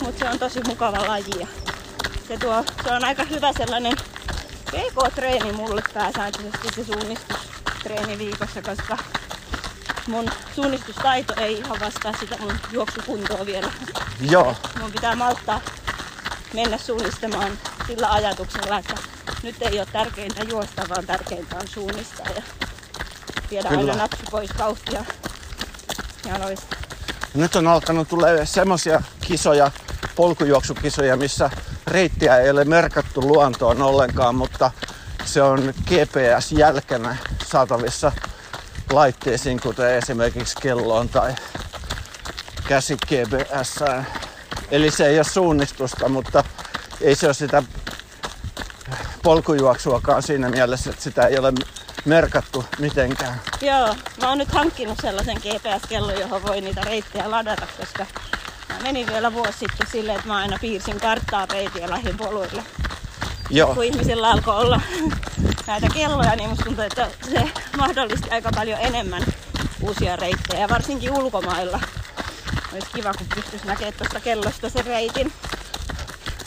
[0.02, 1.63] mutta se on tosi mukava laji.
[2.28, 3.96] Se, tuo, se on aika hyvä sellainen
[4.70, 8.98] PK-treeni mulle pääsääntöisesti se suunnistustreeni viikossa, koska
[10.06, 13.70] mun suunnistustaito ei ihan vastaa sitä mun juoksukuntoa vielä.
[14.30, 15.60] joo, Mun pitää malttaa
[16.54, 18.94] mennä suunnistamaan sillä ajatuksella, että
[19.42, 22.42] nyt ei ole tärkeintä juosta, vaan tärkeintä on suunnistaa ja
[23.50, 23.80] viedä Kyllä.
[23.80, 25.04] aina napsi pois vauhtia
[26.28, 26.76] jaloista.
[27.34, 29.70] Nyt on alkanut tulee semmosia kisoja,
[30.16, 31.50] polkujuoksukisoja, missä
[31.86, 34.70] reittiä ei ole merkattu luontoon ollenkaan, mutta
[35.24, 37.16] se on GPS-jälkenä
[37.46, 38.12] saatavissa
[38.92, 41.34] laitteisiin, kuten esimerkiksi kelloon tai
[42.68, 43.84] käsi GPS.
[44.70, 46.44] Eli se ei ole suunnistusta, mutta
[47.00, 47.62] ei se ole sitä
[49.22, 51.52] polkujuoksuakaan siinä mielessä, että sitä ei ole
[52.04, 53.40] merkattu mitenkään.
[53.60, 58.06] Joo, mä oon nyt hankkinut sellaisen GPS-kellon, johon voi niitä reittejä ladata, koska
[58.68, 62.62] mä menin vielä vuosi sitten silleen, että mä aina piirsin karttaa reitin ja lähdin poluille.
[63.50, 64.80] Joo, kun ihmisillä alkoi olla
[65.66, 69.22] näitä kelloja, niin musta tuntuu, että se mahdollisti aika paljon enemmän
[69.80, 71.80] uusia reittejä, varsinkin ulkomailla.
[72.72, 75.32] Olisi kiva, kun pystyisi näkemään tuosta kellosta sen reitin.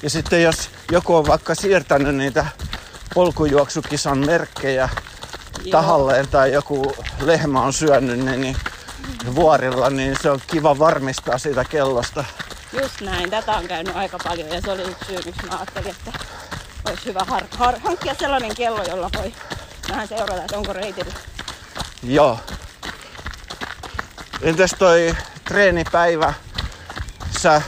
[0.04, 2.46] Ja sitten jos joku on vaikka siirtänyt niitä
[3.14, 4.90] polkujuoksukisan merkkejä
[5.64, 5.72] Joo.
[5.72, 8.58] tahalleen tai joku lehmä on syönyt ne niin
[9.36, 12.26] vuorilla, niin se on kiva varmistaa siitä kellosta.
[12.82, 15.90] Just näin, tätä on käynyt aika paljon ja se oli yksi syy, miksi mä ajattelin,
[15.90, 16.20] että
[16.90, 19.34] olisi hyvä har- har- hankkia sellainen kello, jolla voi
[19.90, 21.14] vähän seurata, että onko reitillä.
[22.04, 22.40] Joo.
[24.42, 25.16] Entäs toi
[25.46, 26.34] treenipäivä?
[27.40, 27.62] Sä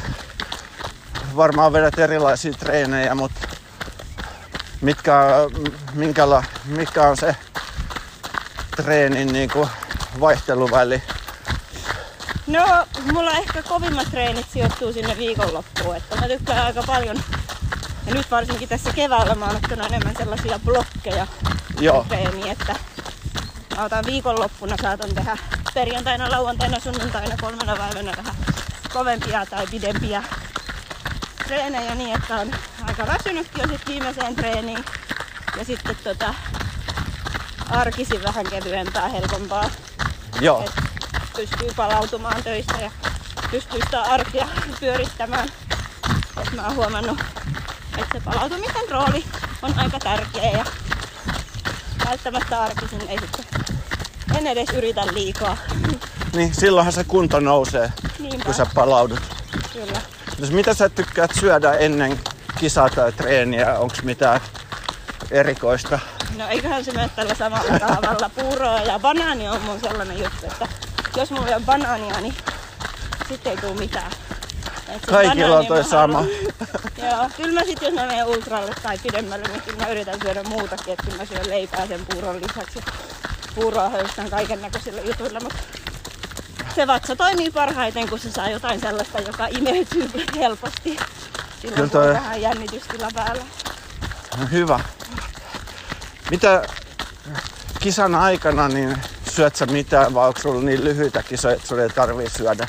[1.35, 3.47] varmaan vedät erilaisia treenejä, mutta
[4.81, 5.13] mitkä,
[5.93, 7.35] minkäla, mikä on se
[8.75, 9.69] treenin niinku
[10.19, 11.03] vaihteluväli?
[12.49, 17.23] No, mulla ehkä kovimmat treenit sijoittuu sinne viikonloppuun, että mä tykkään aika paljon.
[18.05, 21.27] Ja nyt varsinkin tässä keväällä mä oon ottanut enemmän sellaisia blokkeja
[21.79, 22.75] Joo, treeniä, että
[23.75, 25.37] mä otan viikonloppuna, saatan tehdä
[25.73, 28.35] perjantaina, lauantaina, sunnuntaina, kolmena päivänä vähän
[28.93, 30.23] kovempia tai pidempiä
[31.47, 32.51] treenejä niin, että on
[32.87, 34.85] aika väsynytkin jo sit viimeiseen treeniin.
[35.57, 36.33] Ja sitten tota,
[37.69, 39.69] arkisin vähän kevyempää, helpompaa
[40.41, 40.88] joo, että
[41.39, 42.91] pystyy palautumaan töistä ja
[43.51, 44.47] pystyy sitä arkea
[44.79, 45.49] pyörittämään.
[46.41, 47.19] Et mä oon huomannut,
[47.97, 49.25] että se palautumisen rooli
[49.61, 50.65] on aika tärkeä ja
[52.05, 53.45] välttämättä arkisin ei sitten
[54.37, 55.57] en edes yritä liikaa.
[56.33, 59.19] niin silloinhan se kunto nousee, Niinpä, kun sä palaudut.
[59.73, 60.01] kyllä.
[60.39, 62.19] Jos mitä sä tykkäät syödä ennen
[62.59, 64.41] kisaa tai treeniä, onko mitään
[65.31, 65.99] erikoista?
[66.37, 68.29] No eiköhän se mene tällä samalla kaavalla.
[68.29, 70.67] Puuroa ja banaani on mun sellainen juttu, että
[71.15, 72.35] jos mulla ole banaania, niin
[73.29, 74.11] sitten ei tule mitään.
[74.95, 76.19] Et Kaikilla on toi sama.
[77.11, 80.43] Joo, kyllä mä sit jos mä menen ultralle tai pidemmälle, niin kyllä mä yritän syödä
[80.43, 82.79] muutakin, että mä syön leipää sen puuron lisäksi.
[83.55, 85.57] Puuroa höystän kaiken näköisillä jutuilla, mutta
[86.75, 90.97] se vatsa toimii parhaiten, kun se saa jotain sellaista, joka imeytyy helposti.
[91.61, 93.43] Silloin Kyllä on toi- vähän jännitystila päällä.
[94.39, 94.79] No, hyvä.
[96.31, 96.63] Mitä
[97.79, 98.97] kisan aikana, niin
[99.39, 102.67] syöt sä mitään vai onko sulla niin lyhyitä kisoja, että sulla ei tarvii syödä?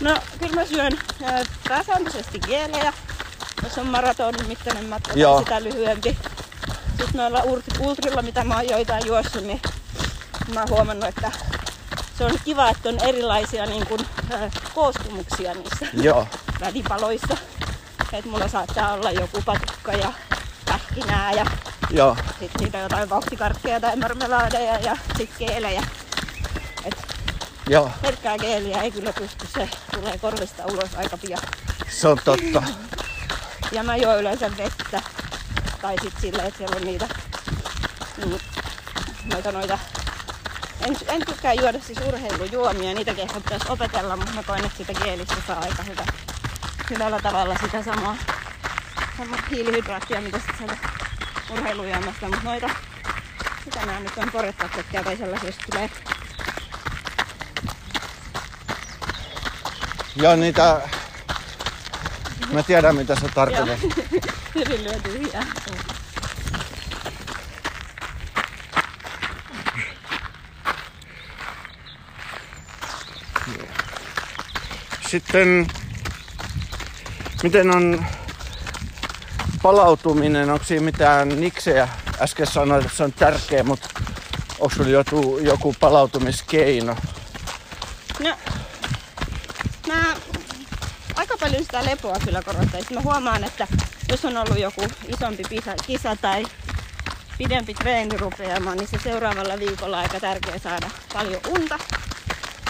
[0.00, 2.92] No, kyllä mä syön ää, pääsääntöisesti geelejä,
[3.62, 5.34] jos on maratonin mittainen matka Joo.
[5.34, 6.18] tai sitä lyhyempi.
[6.88, 9.60] Sitten noilla ult- ultrilla, mitä mä oon joitain juossut, niin
[10.54, 11.32] mä oon huomannut, että
[12.18, 16.26] se on kiva, että on erilaisia niin kun, ää, koostumuksia niissä Joo,
[16.60, 17.36] välipaloissa.
[18.12, 20.12] Et mulla saattaa olla joku patukka ja
[20.90, 21.46] pähkinää ja
[21.90, 25.82] joo, sitten niitä jotain vauhtikarkkeja tai marmelaadeja ja sitten geelejä.
[26.84, 26.94] Et
[27.68, 31.42] joo, pelkkää geeliä ei kyllä pysty, se tulee korvista ulos aika pian.
[31.88, 32.62] se on totta.
[33.72, 35.02] Ja mä juon yleensä vettä.
[35.82, 37.08] Tai sit silleen, että siellä on niitä,
[38.24, 38.38] mm,
[39.32, 39.78] noita, noita
[40.80, 45.04] en, en tykkää juoda siis urheilujuomia, niitäkin ehkä pitäisi opetella, mutta mä koen, että siitä
[45.04, 46.04] geelistä saa aika hyvä
[46.90, 48.16] hyvällä tavalla sitä samaa
[49.50, 50.76] hiilihydraattia, mitä sitten sieltä
[51.50, 52.70] urheilujuomasta, mutta noita,
[53.64, 55.90] mitä nämä nyt on, porretaksettia tai sellaisia, jos tulee
[60.16, 60.80] Joo, niitä...
[62.52, 63.78] Mä tiedän mitä sä tarkoitat.
[64.54, 65.46] hyvin lyöty hyviä.
[75.08, 75.66] Sitten,
[77.42, 78.06] miten on
[79.62, 81.88] palautuminen, onko siinä mitään niksejä?
[82.20, 83.88] Äsken sanoit, että se on tärkeä, mutta
[84.58, 86.96] onko sulla joku, joku palautumiskeino?
[88.24, 88.36] No,
[89.86, 90.04] mä
[91.16, 92.94] aika paljon sitä lepoa kyllä korostaisin.
[92.94, 93.66] Mä huomaan, että
[94.08, 96.46] jos on ollut joku isompi pisa, kisa tai
[97.38, 101.78] pidempi treenirupeama, niin se seuraavalla viikolla on aika tärkeä saada paljon unta.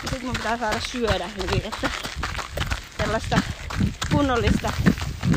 [0.00, 1.90] Sitten mun pitää saada syödä hyvin, että
[2.98, 3.42] sellaista
[4.12, 4.72] kunnollista,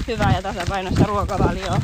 [0.07, 1.81] hyvää ja tasapainoista ruokavalioa.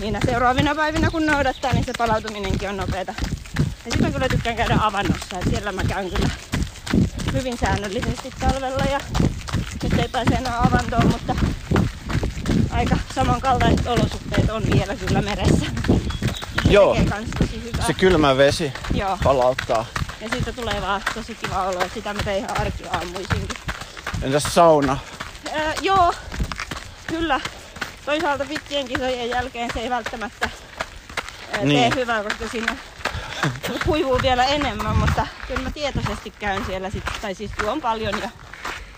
[0.00, 3.14] Niinä seuraavina päivinä kun noudattaa, niin se palautuminenkin on nopeeta.
[3.58, 6.28] Ja sitten mä kyllä tykkään käydä avannossa, että siellä mä käyn kyllä
[7.32, 9.00] hyvin säännöllisesti talvella ja
[9.82, 11.36] nyt ei pääse enää avantoon, mutta
[12.70, 15.66] aika samankaltaiset olosuhteet on vielä kyllä meressä.
[16.64, 16.96] Se Joo,
[17.86, 19.18] se kylmä vesi Joo.
[19.24, 19.86] palauttaa.
[20.20, 23.56] Ja siitä tulee vaan tosi kiva olo, että sitä mä tein ihan arkiaamuisinkin.
[24.22, 24.98] Entäs sauna?
[25.56, 26.14] Öö, joo,
[27.08, 27.40] kyllä.
[28.06, 30.50] Toisaalta pitkien kisojen jälkeen se ei välttämättä
[31.54, 31.92] öö, Niin.
[31.92, 32.76] tee hyvää, koska siinä
[33.84, 38.30] kuivuu vielä enemmän, mutta kyllä mä tietoisesti käyn siellä sit, tai siis juon paljon ja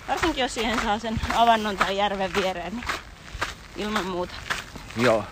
[0.09, 2.85] varsinkin jos siihen saa sen avannon tai järven viereen, niin
[3.77, 4.35] ilman muuta.
[4.97, 5.25] Joo.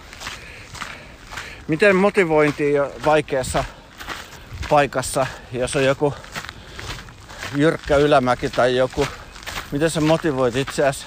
[1.69, 2.73] Miten motivointi
[3.05, 3.65] vaikeassa
[4.69, 6.15] paikassa, jos on joku
[7.57, 9.09] jyrkkä ylämäki tai joku,
[9.71, 11.07] miten sä motivoit itseäsi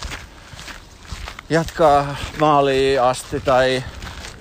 [1.52, 3.84] jatkaa maaliin asti tai,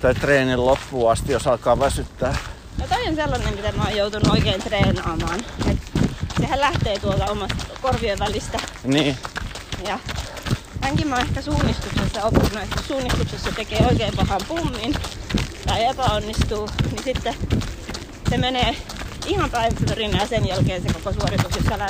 [0.01, 2.35] tai treenin loppuun asti, jos alkaa väsyttää?
[2.77, 5.39] No toi on sellainen, mitä mä oon joutunut oikein treenaamaan.
[5.71, 5.77] Et
[6.39, 9.17] sehän lähtee tuolta omasta korvien välistä Niin,
[9.87, 9.99] Ja
[10.81, 14.95] tämänkin mä oon ehkä suunnistuksessa oppinut, että suunnistuksessa tekee oikein pahan pummin
[15.67, 17.35] tai epäonnistuu, niin sitten
[18.29, 18.75] se menee
[19.25, 21.89] ihan päivärinä ja sen jälkeen se koko suoritus, jos sä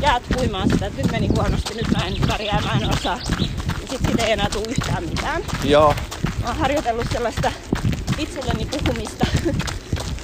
[0.00, 3.18] jäät puimaan sitä, että nyt meni huonosti, nyt mä en pärjää, mä en osaa.
[3.94, 5.42] Sitten siitä ei enää tule yhtään mitään.
[5.64, 5.94] joo,
[6.42, 7.52] Mä oon harjoitellut sellaista
[8.18, 9.26] itselleni puhumista.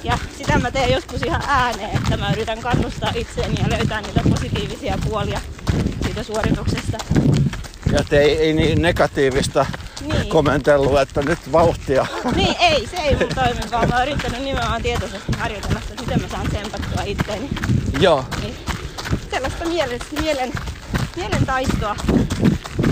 [0.03, 4.21] Ja sitä mä teen joskus ihan ääneen, että mä yritän kannustaa itseäni ja löytää niitä
[4.29, 5.41] positiivisia puolia
[6.03, 6.97] siitä suorituksesta.
[7.91, 9.65] ja te ei, ei niin negatiivista
[10.01, 10.27] Niin.
[10.29, 12.05] komentelua, että nyt vauhtia.
[12.35, 16.21] Niin, ei, se ei mun toimi, vaan mä oon yrittänyt nimenomaan tietoisesti harjoitella sitä, miten
[16.21, 17.49] mä saan tsempattua itteeni.
[17.99, 18.55] joo, Niin
[19.31, 20.51] sellaista mielen, mielen,
[21.15, 21.95] mielen taistoa.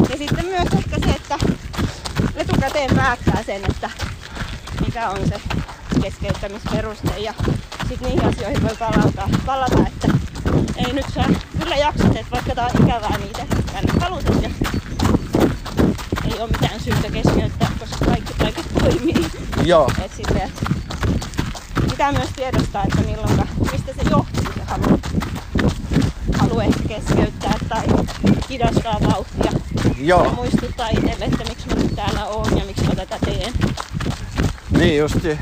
[0.09, 1.37] Ja sitten myös ehkä se, että
[2.35, 3.89] etukäteen päättää sen, että
[4.85, 5.41] mikä on se
[6.01, 7.17] keskeyttämisperuste.
[7.17, 7.33] Ja
[7.89, 10.07] sitten niihin asioihin voi palata, palata että
[10.77, 11.23] ei nyt sä
[11.59, 14.49] kyllä jaksat, että vaikka tää on ikävää niitä, tänne halusit ja
[16.25, 19.31] ei ole mitään syytä keskeyttää, koska kaikki paikat toimii.
[19.63, 20.51] joo, Et sitten, et
[21.89, 24.99] pitää myös tiedostaa, että milloinka, mistä se johtuu se halu,
[26.39, 27.87] halu ehkä keskeyttää tai
[28.49, 29.28] hidastaa vauhtia.
[29.99, 33.53] Ja joo, muistuttaa itselle, että miksi mä nyt täällä oon ja miksi mä tätä teen.
[34.69, 35.39] niin justi.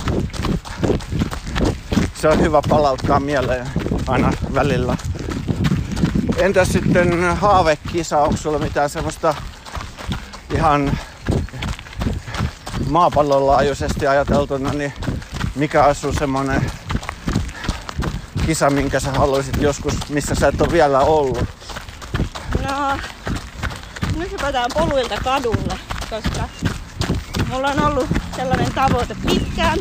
[2.13, 3.67] Se on hyvä palauttaa mieleen
[4.07, 4.97] aina välillä.
[6.37, 9.35] Entäs sitten haavekisa, onko sulla mitään semmoista
[10.53, 10.97] ihan
[12.89, 14.93] maapallon laajuisesti ajateltuna, niin
[15.55, 16.71] mikä on sun semmonen
[18.45, 21.46] kisa, minkä sä haluaisit joskus, missä sä et ole vielä ollut?
[24.37, 26.49] Hypätään poluilta kadulle, koska
[27.49, 29.79] mulla on ollut sellainen tavoite pitkään.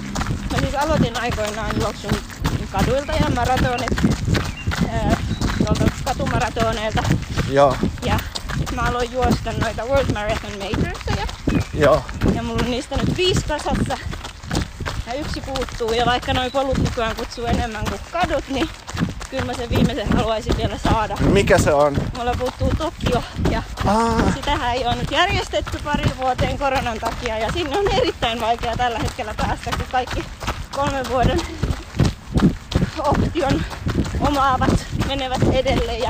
[0.52, 2.10] Mä siis aloitin aikoinaan juoksun
[2.72, 3.90] kaduilta ja maratonit
[4.92, 5.16] ää,
[5.58, 7.02] tuolta katumaratoneilta.
[7.50, 8.18] Joo, Ja
[8.58, 11.26] sit mä aloin juosta noita World Marathon Majorsia.
[11.74, 12.04] joo,
[12.34, 13.98] Ja mulla on niistä nyt viisi kasassa.
[15.06, 15.92] Ja yksi puuttuu.
[15.92, 18.68] Ja vaikka noi polut nykyään kutsuu enemmän kuin kadut, niin
[19.30, 21.16] kyllä mä sen viimeisen haluaisin vielä saada.
[21.16, 21.96] mikä se on?
[22.18, 27.52] Mulla puuttuu Tokio ja Ah, sitähän ei ole nyt järjestetty pari vuoteen koronan takia ja
[27.52, 30.24] sinne on erittäin vaikea tällä hetkellä päästä, kun kaikki
[30.76, 31.40] kolmen vuoden
[32.98, 33.62] option
[34.20, 36.08] omaavat menevät edelleen ja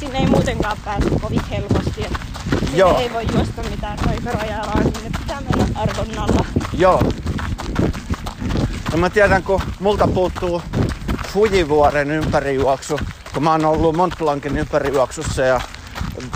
[0.00, 2.06] sinne ei muutenkaan pääse kovin helposti.
[2.60, 2.98] Sinne Joo.
[2.98, 6.44] ei voi juosta mitään roikarajaa, vaan sinne pitää mennä arvonnalla.
[6.72, 7.02] Joo.
[8.92, 10.62] No mä tiedän, kun multa puuttuu
[11.34, 13.00] Fujivuoren ympärijuoksu,
[13.34, 15.60] kun mä oon ollut Mont Blancin ympärijuoksussa ja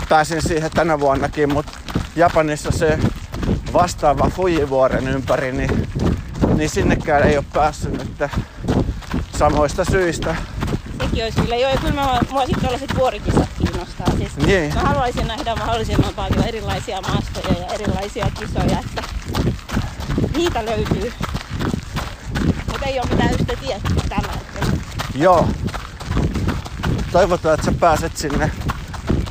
[0.09, 1.79] pääsin siihen tänä vuonnakin, mutta
[2.15, 2.99] Japanissa se
[3.73, 5.87] vastaava Fujivuoren ympäri, niin,
[6.55, 8.31] niin sinnekään ei ole päässyt nyt
[9.37, 10.35] samoista syistä.
[11.01, 11.55] Sekin olisi kyllä.
[11.55, 14.07] Joo, ja kyllä mä, mua sitten tällaiset vuorikisat kiinnostaa.
[14.17, 14.73] Siis Niin.
[14.73, 19.03] Mä haluaisin nähdä mahdollisimman paljon erilaisia maastoja ja erilaisia kisoja, että
[20.37, 21.13] niitä löytyy.
[22.67, 24.38] Mutta ei ole mitään yhtä tiettyä tällä.
[25.19, 25.47] Joo.
[27.11, 28.51] Toivotaan, että sä pääset sinne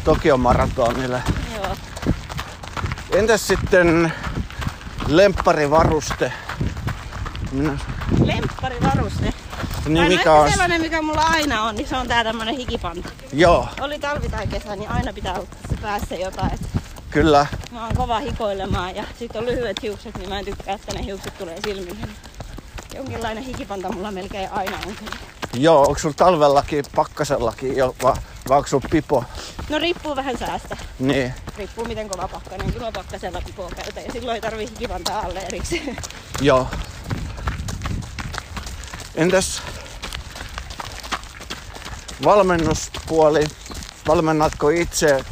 [0.05, 1.22] Tokion maratonille.
[1.57, 1.76] Joo.
[3.12, 4.12] Entäs sitten
[5.09, 6.32] lempparivaruste?
[7.53, 7.78] Minä,
[8.24, 9.22] Lempparivaruste.
[9.22, 9.34] niin
[9.84, 10.51] Tai no mikä on?
[10.51, 13.09] sellainen, mikä mulla aina on, niin se on tää tämmönen hikipanta.
[13.32, 15.47] Joo, Oli talvi tai kesä, niin aina pitää olla
[15.82, 16.59] päässä jotain.
[17.11, 17.47] Kyllä.
[17.72, 21.05] mä oon kova hikoilemaan ja sit on lyhyet hiukset, niin mä en tykkää, että ne
[21.05, 22.07] hiukset tulee silmille.
[22.95, 25.16] Jonkinlainen hikipanta mulla melkein aina on kyllä.
[25.55, 28.15] Joo, onko sulla talvellakin, pakkasellakin jo, vai,
[28.49, 29.25] vai onko sulla pipo?
[29.69, 30.77] No riippuu vähän säästä.
[30.99, 31.35] Niin.
[31.57, 32.73] Riippuu miten kova pakkanen.
[32.73, 35.97] Kyllä mä pakkasella pipoa käytän ja silloin ei tarvii hikipantaa alle erikseen.
[36.41, 36.67] Joo.
[39.15, 39.63] Entäs
[42.25, 43.47] valmennuspuoli?
[44.09, 45.25] Valmennatko itse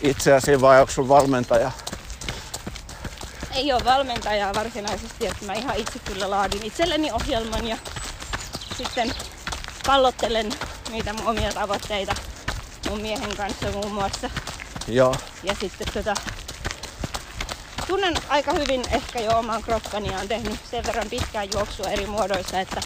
[0.00, 1.70] itseäsi vai onko sun valmentaja?
[3.54, 7.76] Ei ole valmentajaa varsinaisesti, että mä ihan itse kyllä laadin itselleni ohjelman ja
[8.76, 9.14] sitten
[9.88, 10.52] pallottelen
[10.90, 12.14] niitä mun omia tavoitteita
[12.88, 14.30] mun miehen kanssa muun muassa.
[14.88, 15.14] Joo.
[15.42, 16.14] Ja sitten tota,
[17.86, 22.06] tunnen aika hyvin ehkä jo oman kroppani ja on tehnyt sen verran pitkään juoksua eri
[22.06, 22.80] muodoissa, että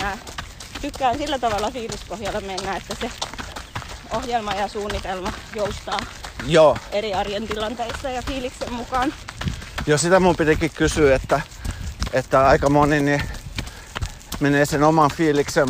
[0.00, 0.18] mä
[0.80, 3.10] tykkään sillä tavalla fiilispohjalla mennä, että se
[4.12, 6.00] ohjelma ja suunnitelma joustaa
[6.46, 6.76] Joo.
[6.92, 9.14] eri arjen tilanteissa ja fiiliksen mukaan.
[9.86, 11.40] Jo sitä mun pitikin kysyä, että,
[12.12, 13.22] että aika moni niin
[14.40, 15.68] menee sen oman fiiliksen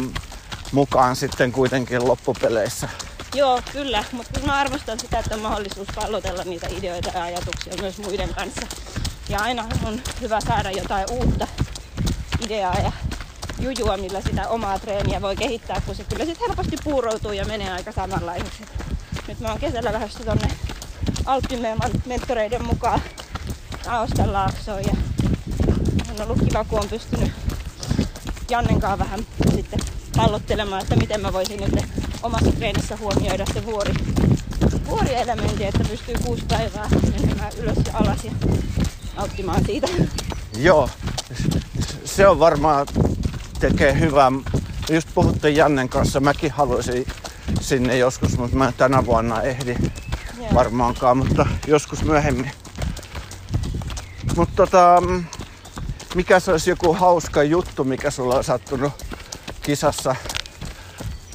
[0.72, 2.88] mukaan sitten kuitenkin loppupeleissä.
[3.34, 7.74] Joo, kyllä, mutta kyllä mä arvostan sitä, että on mahdollisuus pallotella niitä ideoita ja ajatuksia
[7.80, 8.66] myös muiden kanssa.
[9.28, 11.46] Ja aina on hyvä saada jotain uutta
[12.44, 12.92] ideaa ja
[13.60, 17.72] jujua, millä sitä omaa treeniä voi kehittää, kun se kyllä sitten helposti puuroutuu ja menee
[17.72, 18.62] aika samanlaiseksi.
[19.28, 20.48] Nyt mä oon kesällä lähdössä tonne
[21.26, 23.00] Alppimeeman mentoreiden mukaan
[23.88, 24.96] Aostan laaksoon ja
[26.10, 27.32] on ollut kiva, kun on pystynyt
[28.50, 29.20] Jannenkaan vähän
[29.54, 29.80] sitten
[30.16, 31.84] pallottelemaan, että miten mä voisin nyt
[32.22, 33.94] omassa treenissä huomioida se vuori,
[34.86, 36.88] vuorielementti, että pystyy kuusi päivää
[37.20, 38.30] menemään ylös ja alas ja
[39.16, 39.86] nauttimaan siitä.
[40.56, 40.90] Joo,
[42.04, 42.86] se on varmaan
[43.60, 44.32] tekee hyvää.
[44.90, 47.06] Just puhutte Jannen kanssa, mäkin haluaisin
[47.60, 49.76] sinne joskus, mutta mä tänä vuonna ehdi
[50.38, 50.54] Joo.
[50.54, 52.50] varmaankaan, mutta joskus myöhemmin.
[54.36, 55.24] Mutta tota, mm,
[56.14, 58.92] mikä se olisi joku hauska juttu, mikä sulla on sattunut
[59.62, 60.16] kisassa?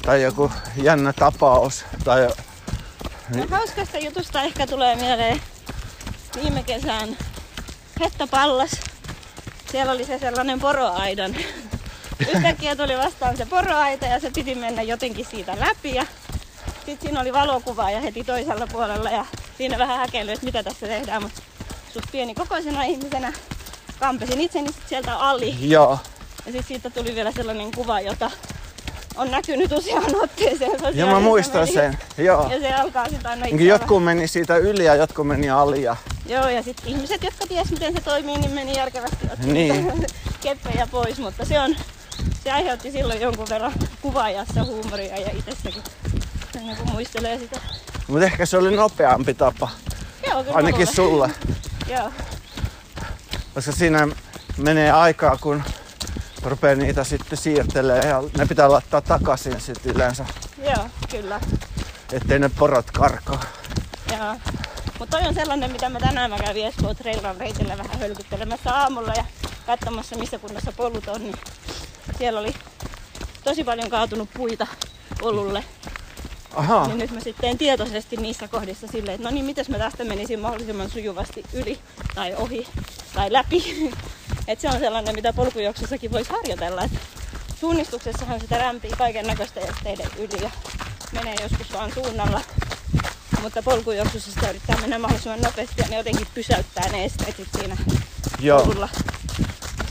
[0.02, 1.84] Tai joku jännä tapaus?
[2.04, 2.28] Tai
[3.36, 5.40] No, hauskasta jutusta ehkä tulee mieleen
[6.42, 7.16] viime kesän
[8.00, 8.70] Hettapallas.
[9.72, 11.36] Siellä oli se sellainen poroaidan.
[12.34, 15.94] Yhtäkkiä tuli vastaan se poroaita ja se piti mennä jotenkin siitä läpi.
[15.94, 16.06] Ja
[16.76, 19.26] sitten siinä oli valokuva ja heti toisella puolella ja
[19.58, 21.22] siinä vähän häkelly, että mitä tässä tehdään.
[21.22, 21.42] Mutta
[22.12, 23.32] pieni kokoisena ihmisenä
[24.00, 25.70] kampesin itseni sit sieltä ali.
[25.70, 25.98] joo,
[26.46, 28.30] Ja sitten siitä tuli vielä sellainen kuva, jota
[29.16, 30.72] on näkynyt useaan otteeseen.
[30.92, 31.98] ja mä muistan mediassa.
[32.16, 32.24] sen.
[32.24, 32.48] Joo.
[32.50, 35.82] Ja se alkaa sitten aina Niin itseä jotkut meni siitä yli ja jotkut meni ali.
[35.82, 35.96] Ja...
[36.26, 40.06] Joo, ja sitten ihmiset, jotka ties miten se toimii, niin meni järkevästi otti Niin.
[40.42, 41.76] keppejä pois, mutta se on,
[42.44, 43.72] se aiheutti silloin jonkun verran
[44.02, 45.82] kuvaajassa huumoria ja itsessäkin,
[46.56, 47.60] aina kun muistelee sitä.
[48.08, 49.68] Mutta ehkä se oli nopeampi tapa,
[50.30, 51.30] Joo, kyllä ainakin sulla.
[51.94, 52.10] Joo,
[53.54, 54.08] Koska siinä
[54.56, 55.62] menee aikaa, kun
[56.42, 60.26] rupeaa niitä sitten siirtelee ja ne pitää laittaa takaisin sitten yleensä,
[60.58, 61.40] joo, kyllä.
[62.12, 63.40] ettei ne porot karkaa.
[64.12, 64.36] Joo.
[64.98, 69.12] Mutta toi on sellainen, mitä mä tänään mä kävin Espoon Trailrun reitillä vähän hölkyttelemässä aamulla
[69.16, 69.24] ja
[69.66, 71.36] katsomassa missä kunnossa polut on, niin
[72.18, 72.54] siellä oli
[73.44, 74.66] tosi paljon kaatunut puita
[75.20, 75.64] polulle.
[76.56, 79.78] Aha, Niin nyt mä sitten teen tietoisesti niissä kohdissa silleen, että no niin, mitäs mä
[79.78, 81.78] tästä menisin mahdollisimman sujuvasti yli
[82.14, 82.66] tai ohi
[83.14, 83.90] tai läpi.
[84.48, 86.82] että se on sellainen, mitä polkujuoksussakin voisi harjoitella.
[86.84, 86.92] Et
[87.60, 90.50] suunnistuksessahan sitä rämpii kaiken näköistä esteiden yli ja
[91.12, 92.40] menee joskus vaan suunnalla.
[93.42, 97.76] Mutta polkujuoksussa sitä yrittää mennä mahdollisimman nopeasti ja ne jotenkin pysäyttää ne esteet siinä
[98.40, 98.60] joo.
[98.66, 98.88] polulla.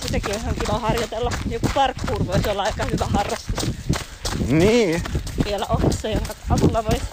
[0.06, 1.32] Sitäkin on ihan kiva harjoitella.
[1.50, 3.70] Joku parkour voisi olla aika hyvä harrastus
[4.48, 5.04] Niin,
[5.46, 7.06] vielä ohessa, jonka avulla voisi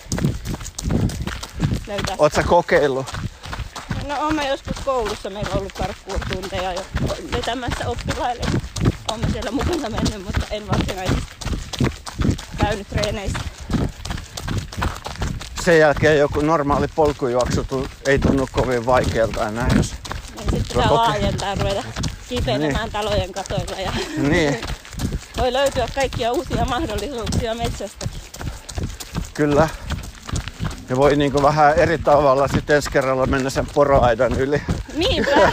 [1.87, 2.16] löytää.
[2.18, 3.07] oot sä kokeillut?
[4.07, 6.85] No oon mä joskus koulussa, meillä on ollut parkour-tunteja jo
[7.33, 8.43] vetämässä oppilaille.
[9.11, 11.22] Oon mä siellä mukana mennyt, mutta en varsinaisesti
[12.59, 13.39] käynyt treeneissä.
[15.64, 19.95] sen jälkeen joku normaali polkujuoksu ei tunnu kovin vaikealta enää, jos...
[20.37, 21.83] Niin sitten pitää laajentaa, ruveta
[22.28, 24.61] kipeilemään talojen katoilla ja Niin,
[25.39, 28.09] voi löytyä kaikkia uusia mahdollisuuksia metsästä.
[29.35, 29.68] Kyllä.
[30.89, 34.62] Ja voi niinku vähän eri tavalla sitten ensi kerralla mennä sen poroaidan yli.
[34.95, 35.53] Niinpä.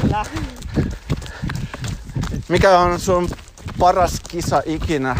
[0.00, 0.24] Kyllä.
[2.48, 3.28] Mikä on sun
[3.78, 5.16] paras kisa ikinä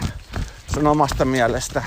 [0.74, 1.82] sun omasta mielestä?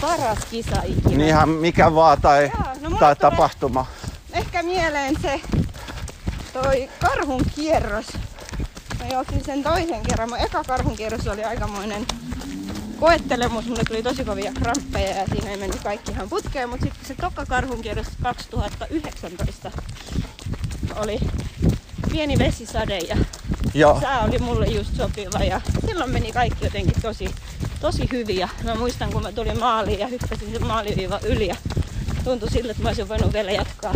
[0.00, 1.16] Paras kisa ikinä.
[1.16, 2.50] Niin ihan mikä vaan tai,
[2.80, 3.86] Joo, no tai tapahtuma.
[4.32, 5.40] Ehkä mieleen se
[6.52, 8.06] toi karhun kierros.
[9.02, 10.28] Mä juoksin sen toisen kerran.
[10.28, 12.06] Mun eka karhun kierros oli aikamoinen
[13.00, 13.66] koettelemus.
[13.66, 16.68] Mulle tuli tosi kovia kramppeja ja siinä ei mennyt kaikki ihan putkeen.
[16.68, 19.70] Mutta sitten se toka karhun kierros 2019
[20.96, 21.20] oli
[22.12, 23.16] pieni vesisade ja
[23.74, 27.34] Joo, sää oli mulle just sopiva ja silloin meni kaikki jotenkin tosi,
[27.80, 28.38] tosi hyvin.
[28.38, 31.56] Ja mä muistan, kun mä tulin maaliin ja hyppäsin sen maaliviivan yli ja
[32.24, 33.94] tuntui siltä, että mä olisin voinut vielä jatkaa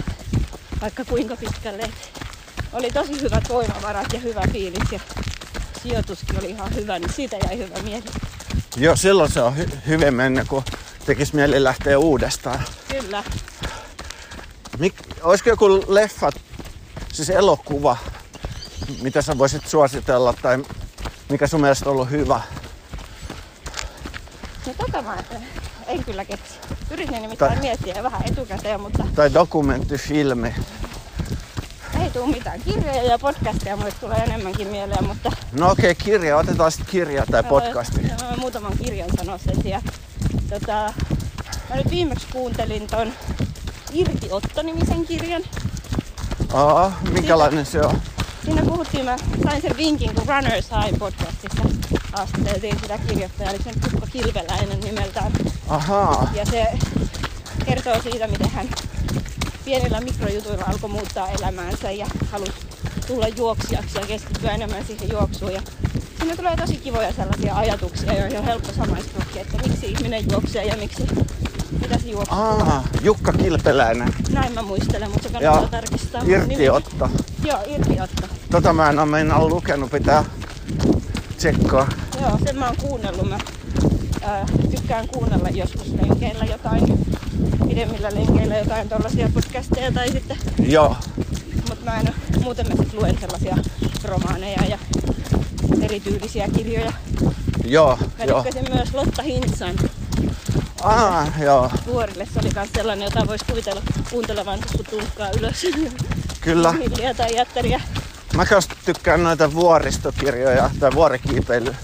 [0.81, 1.91] vaikka kuinka pitkälle.
[2.77, 5.01] Oli tosi hyvät voimavarat ja hyvä fiilis ja
[5.83, 8.05] sijoituskin oli ihan hyvä, niin siitä jäi hyvä mieli.
[8.77, 10.63] joo silloin se on hy- hyvin mennyt, kun
[11.07, 12.61] tekis mieli lähteä uudestaan.
[12.89, 13.25] Kyllä.
[14.79, 16.31] Mik, olisiko joku leffa,
[17.13, 17.97] siis elokuva,
[19.03, 20.59] mitä sä voisit suositella tai
[21.29, 22.41] mikä sun mielestä on ollut hyvä?
[24.67, 25.17] No tota mä
[25.87, 26.55] en kyllä keksi.
[26.91, 30.55] Yritin nimittäin Tai- miettiä vähän etukäteen, mutta Tai dokumenttifilmi?
[32.07, 32.61] Ei tule mitään.
[32.61, 36.37] Kirjoja ja podcasteja mulle tulee enemmänkin mieleen, mutta No okei, okay, kirja.
[36.37, 38.01] Otetaan sitten kirja tai Mä podcasti.
[38.03, 39.83] Mä voin muutaman kirjan sanoa sen sijaan.
[40.51, 40.93] Tota,
[41.71, 43.13] mä nyt viimeksi kuuntelin ton
[43.93, 45.43] Irtiotto-nimisen kirjan.
[46.53, 48.01] Aa, minkälainen se on?
[48.45, 51.63] Siinä puhuttiin, mä sain sen vinkin, kun Runners High podcastissa
[52.13, 55.33] haastateltiin sitä kirjoittajaa, eli sen Tukka Kilveläinen nimeltään.
[55.69, 56.67] Ahaa, Ja se
[57.67, 58.69] kertoo siitä, miten hän
[59.67, 62.53] pienillä mikrojutuilla alkoi muuttaa elämäänsä ja halusi
[63.07, 65.53] tulla juoksijaksi ja keskittyä enemmän siihen juoksuun.
[65.53, 65.63] Ja
[66.19, 70.77] siinä tulee tosi kivoja sellaisia ajatuksia, joihin on helppo samaistuakin, että miksi ihminen juoksee ja
[70.77, 71.03] miksi,
[71.83, 72.39] mitä se juoksuu.
[72.39, 74.15] Aa, Jukka Kilpeläinen.
[74.31, 76.23] Näin mä muistelen, mutta se kannattaa Ja tarkistaa.
[76.27, 77.11] Irtiotto.
[77.45, 78.27] Joo, irtiotto.
[78.51, 80.25] Tota mä en meinaa lukenut, pitää
[81.37, 81.89] tsekkaa.
[82.21, 83.29] Joo, sen mä oon kuunnellut.
[83.29, 83.39] Mä
[84.23, 86.99] ää, tykkään kuunnella joskus lenkeillä jotain,
[87.77, 90.97] pidemmillä lenkeillä jotain tollasia podcasteja tai sitten Joo,
[91.69, 93.57] Mutta mä en, muuten mä sit luen sellaisia
[94.05, 94.79] romaaneja ja
[95.83, 96.93] erityylisiä kirjoja.
[97.65, 98.43] joo, Mä joo.
[98.43, 99.75] tykkäsin myös Lotta Hintsan
[100.83, 102.27] Aa, joo, vuorille.
[102.35, 105.67] Se oli myös sellainen, jota voisi kuvitella kuuntelevan, kun tulkkaa ylös.
[106.41, 106.73] kyllä.
[106.73, 107.81] Hilliä tai jättäriä.
[108.35, 111.75] Mä kanssa tykkään noita vuoristokirjoja tai vuorikiipeily.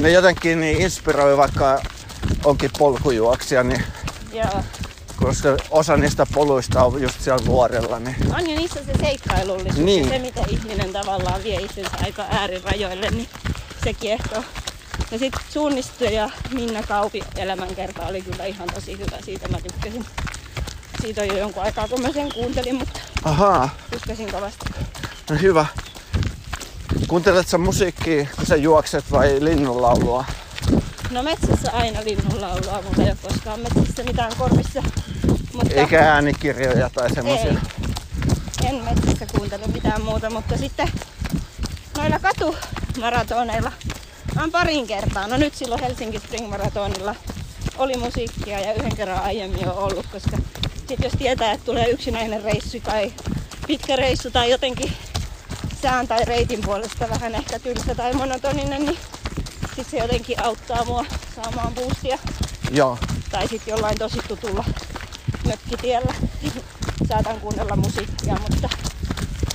[0.00, 1.82] Ne jotenkin niin inspiroi, vaikka
[2.44, 3.82] onkin polkujuoksija, niin
[4.32, 4.62] Joo.
[5.26, 10.04] Koska osa niistä poluista on just siellä vuorella, niin On jo niissä se seikkailullisuus Niin.
[10.04, 13.28] ja se, miten ihminen tavallaan vie itsensä aika äärirajoille, niin
[13.84, 14.42] se kiehtoo.
[15.10, 19.16] Ja sitten suunnistaja Minna Kaupi elämänkerta oli kyllä ihan tosi hyvä.
[19.24, 20.06] Siitä mä tykkäsin.
[21.00, 24.64] Siitä on jo jonkun aikaa, kun mä sen kuuntelin, mutta ahaa, tykkäsin kovasti.
[25.30, 25.66] no hyvä.
[27.08, 30.24] Kuuntelet sä musiikkia, kun sä juokset vai linnunlaulua?
[31.10, 34.82] No metsässä aina linnunlaulua, mulla ei ole koskaan metsässä mitään korvissa.
[35.52, 37.54] Mutta Eikä äänikirjoja tai ei, semmosia?
[38.68, 40.88] en metsässä kuuntele mitään muuta, mutta sitten
[41.96, 43.72] noilla katumaratoneilla
[44.40, 47.14] oon parin kertaa, no nyt silloin Helsinki Spring Marathonilla
[47.78, 50.36] oli musiikkia ja yhden kerran aiemmin on ollut, koska
[50.88, 53.12] sit jos tietää, että tulee yksinäinen reissu tai
[53.66, 54.92] pitkä reissu tai jotenkin
[55.82, 58.98] sään tai reitin puolesta vähän ehkä tylsä tai monotoninen, niin
[59.76, 61.04] sit se jotenkin auttaa mua
[61.36, 62.18] saamaan boostia.
[62.70, 62.98] Joo,
[63.30, 64.64] Tai sitten jollain tosi tutulla
[65.46, 66.14] mökkitiellä
[67.08, 68.68] saatan kuunnella musiikkia, mutta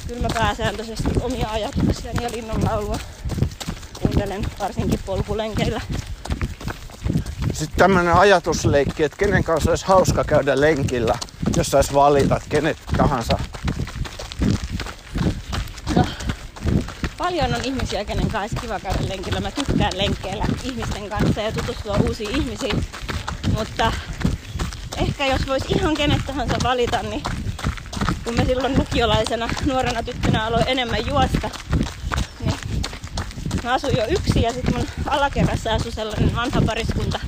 [0.08, 3.00] kyllä mä pääsääntöisesti omia ajatuksiani ja linnunlaulua
[4.02, 5.82] kuuntelen varsinkin polkulenkeillä.
[7.54, 11.18] Sitten tämmönen ajatusleikki, että kenen kanssa olisi hauska käydä lenkillä,
[11.58, 13.40] jos sais valita kenet tahansa.
[15.96, 16.06] No,
[17.22, 19.40] paljon on ihmisiä, kenen kanssa kiva käydä lenkillä.
[19.40, 22.86] Mä tykkään lenkkeillä ihmisten kanssa ja tutustua uusiin ihmisiin.
[23.58, 23.92] Mutta
[24.98, 27.24] ehkä jos vois ihan kenet tahansa valita, niin
[28.24, 31.50] kun mä silloin lukiolaisena nuorena tyttönä aloin enemmän juosta,
[32.40, 32.56] niin
[33.64, 37.20] mä asuin jo yksin ja sitten mun alakerrassa asui sellainen vanha pariskunta,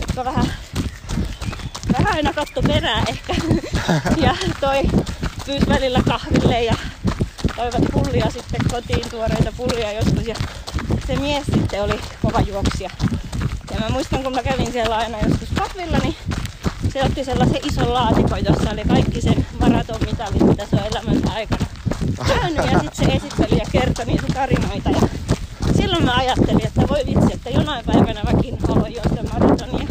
[0.00, 0.52] jotka vähän,
[1.92, 3.34] vähän aina katto perää ehkä.
[4.26, 4.82] ja toi
[5.46, 6.74] pyysi välillä kahville ja
[7.60, 10.26] toivat pullia sitten kotiin, tuoreita pullia joskus.
[10.26, 10.34] Ja
[11.06, 12.90] se mies sitten oli kova juoksija.
[13.70, 16.16] Ja mä muistan, kun mä kävin siellä aina joskus kahvilla, niin
[16.92, 21.66] se otti sellaisen ison laatikon, jossa oli kaikki sen maratonmitalit, mitä se on elämänsä aikana
[22.26, 22.56] käynyt.
[22.56, 24.90] Ja sitten se esitteli ja kertoi niitä tarinoita.
[24.90, 25.00] Ja
[25.76, 29.86] silloin mä ajattelin, että voi vitsi, että jonain päivänä mäkin haluan juosta maratonia.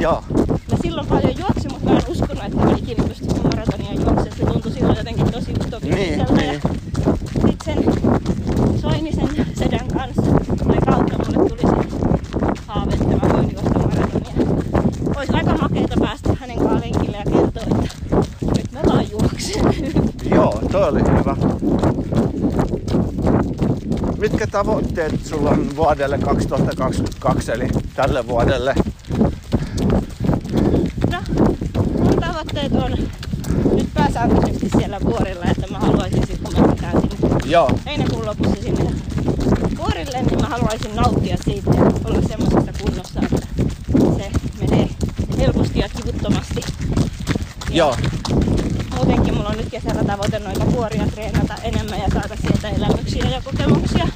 [0.00, 0.24] Joo.
[0.70, 4.36] Mä silloin paljon juoksin, mutta mä en uskonut, että mä ikinä pystyisin maratonia juoksemaan.
[4.38, 6.34] Se tuntui silloin jotenkin tosi utopistiselta.
[6.34, 6.60] Niin,
[7.44, 7.84] niin sen
[8.80, 10.22] Soinisen sedän kanssa
[10.68, 11.88] tai kautta mulle tuli se
[12.66, 14.32] haave, että mä voin juosta maratonia.
[15.16, 18.16] Olisi aika makeeta päästä hänen kanssaan lenkille ja kertoa, että
[18.56, 19.62] nyt mä vaan juoksen.
[20.30, 21.36] Joo, toi oli hyvä.
[24.30, 28.74] Mitkä tavoitteet sulla on vuodelle 2022, eli tälle vuodelle?
[31.10, 31.18] No,
[31.98, 32.90] mun tavoitteet on
[33.74, 38.90] nyt pääsääntöisesti siellä vuorilla, että mä haluaisin sitten, kun mä sinne Joo, heinäkuun lopussa sinne
[39.78, 43.46] vuorille, niin mä haluaisin nauttia siitä ja olla semmoisessa kunnossa, että
[44.16, 44.88] se menee
[45.38, 46.60] helposti ja kivuttomasti.
[46.60, 47.96] Ja joo,
[48.94, 53.42] Muutenkin mulla on nyt kesällä tavoite noita vuoria treenata enemmän ja saada sieltä elämyksiä ja
[53.44, 54.08] kokemuksia.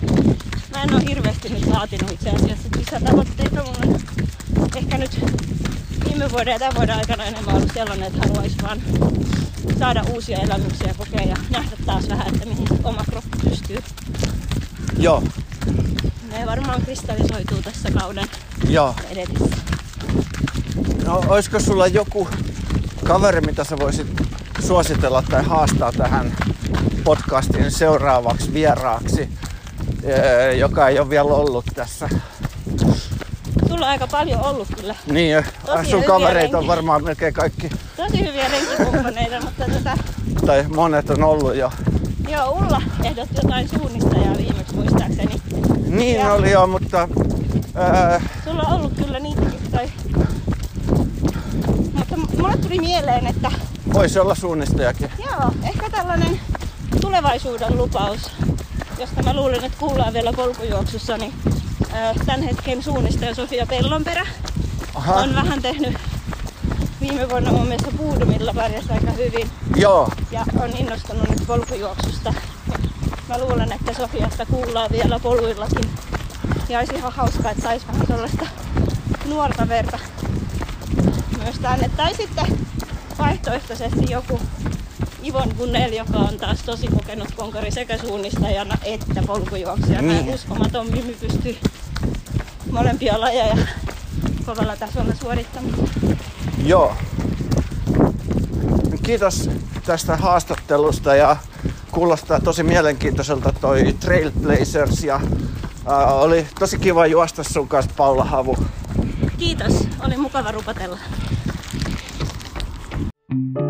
[0.71, 3.63] Mä en oo hirveästi nyt vaatinut itse asiassa lisätavoitteita.
[3.63, 3.79] Mulla
[4.59, 5.21] on ehkä nyt
[6.05, 8.81] viime vuoden ja tämän vuoden aikana enemmän ollut sellainen, että haluais vaan
[9.79, 13.79] saada uusia elämyksiä kokea ja nähdä taas vähän, että mihin oma kroppa pystyy.
[14.99, 15.23] joo,
[16.31, 18.29] Ne varmaan kristallisoituu tässä kauden
[18.69, 18.95] joo.
[19.11, 19.57] edetessä.
[21.05, 22.29] No, olisiko sulla joku
[23.05, 24.22] kaveri, mitä sä voisit
[24.73, 26.33] suositella tai haastaa tähän
[27.05, 29.29] podcastin seuraavaksi vieraaksi,
[30.59, 32.09] joka ei ole vielä ollut tässä?
[33.69, 37.71] Sulla on aika paljon ollut kyllä Niin, Tosi sun hyviä kavereita on varmaan melkein kaikki,
[37.97, 39.99] tosi hyviä renkikumppaneita, mutta tota,
[40.47, 41.73] tai monet on ollut jo.
[42.29, 45.43] Joo, Ulla ehdotti jotain suunnistajaa viimeksi muistaakseni.
[45.87, 47.09] Niin Ja- oli jo, mutta
[47.75, 49.89] ää, Sulla on ollut kyllä niitäkin toi.
[51.95, 53.51] Mutta mulle tuli mieleen, että
[53.93, 55.11] voisi olla suunnistajakin.
[55.19, 56.41] joo, ehkä tällainen
[57.01, 58.31] tulevaisuuden lupaus,
[58.99, 61.33] josta mä luulen, että kuullaan vielä polkujuoksussa, niin
[62.27, 64.27] tämän hetken suunnistaja Sofia Pellonperä
[64.95, 65.97] Aha, on vähän tehnyt
[67.01, 72.35] viime vuonna mun mielestä Puudumilla pärjäsi aika hyvin joo, ja on innostunut nyt polkujuoksusta.
[73.29, 75.91] Mä luulen, että Sofiasta kuullaan vielä poluillakin.
[76.69, 78.47] Ja olisi ihan hauskaa, että saisi vähän sellaista
[79.29, 79.99] nuorta verta
[81.43, 81.91] myös tänne.
[81.97, 82.62] Tai sitten
[83.23, 84.41] vaihtoehtoisesti joku
[85.25, 90.09] Ivon Gunnel, joka on taas tosi kokenut konkari sekä suunnistajana että polkujuoksijana.
[90.09, 90.35] Niin.
[90.35, 91.57] Uskomaton Mimi pystyy
[92.71, 93.57] molempia lajeja
[94.47, 95.75] kovalla tasolla suorittamaan.
[96.67, 96.95] joo.
[99.03, 99.51] Kiitos
[99.87, 101.37] tästä haastattelusta ja
[101.93, 105.21] kuulostaa tosi mielenkiintoiselta toi Trailblazers ja
[105.87, 108.57] ää, oli tosi kiva juosta sun kanssa Paula Havu.
[109.39, 109.73] Kiitos,
[110.07, 110.99] oli mukava rupatella.
[113.33, 113.62] Thank you.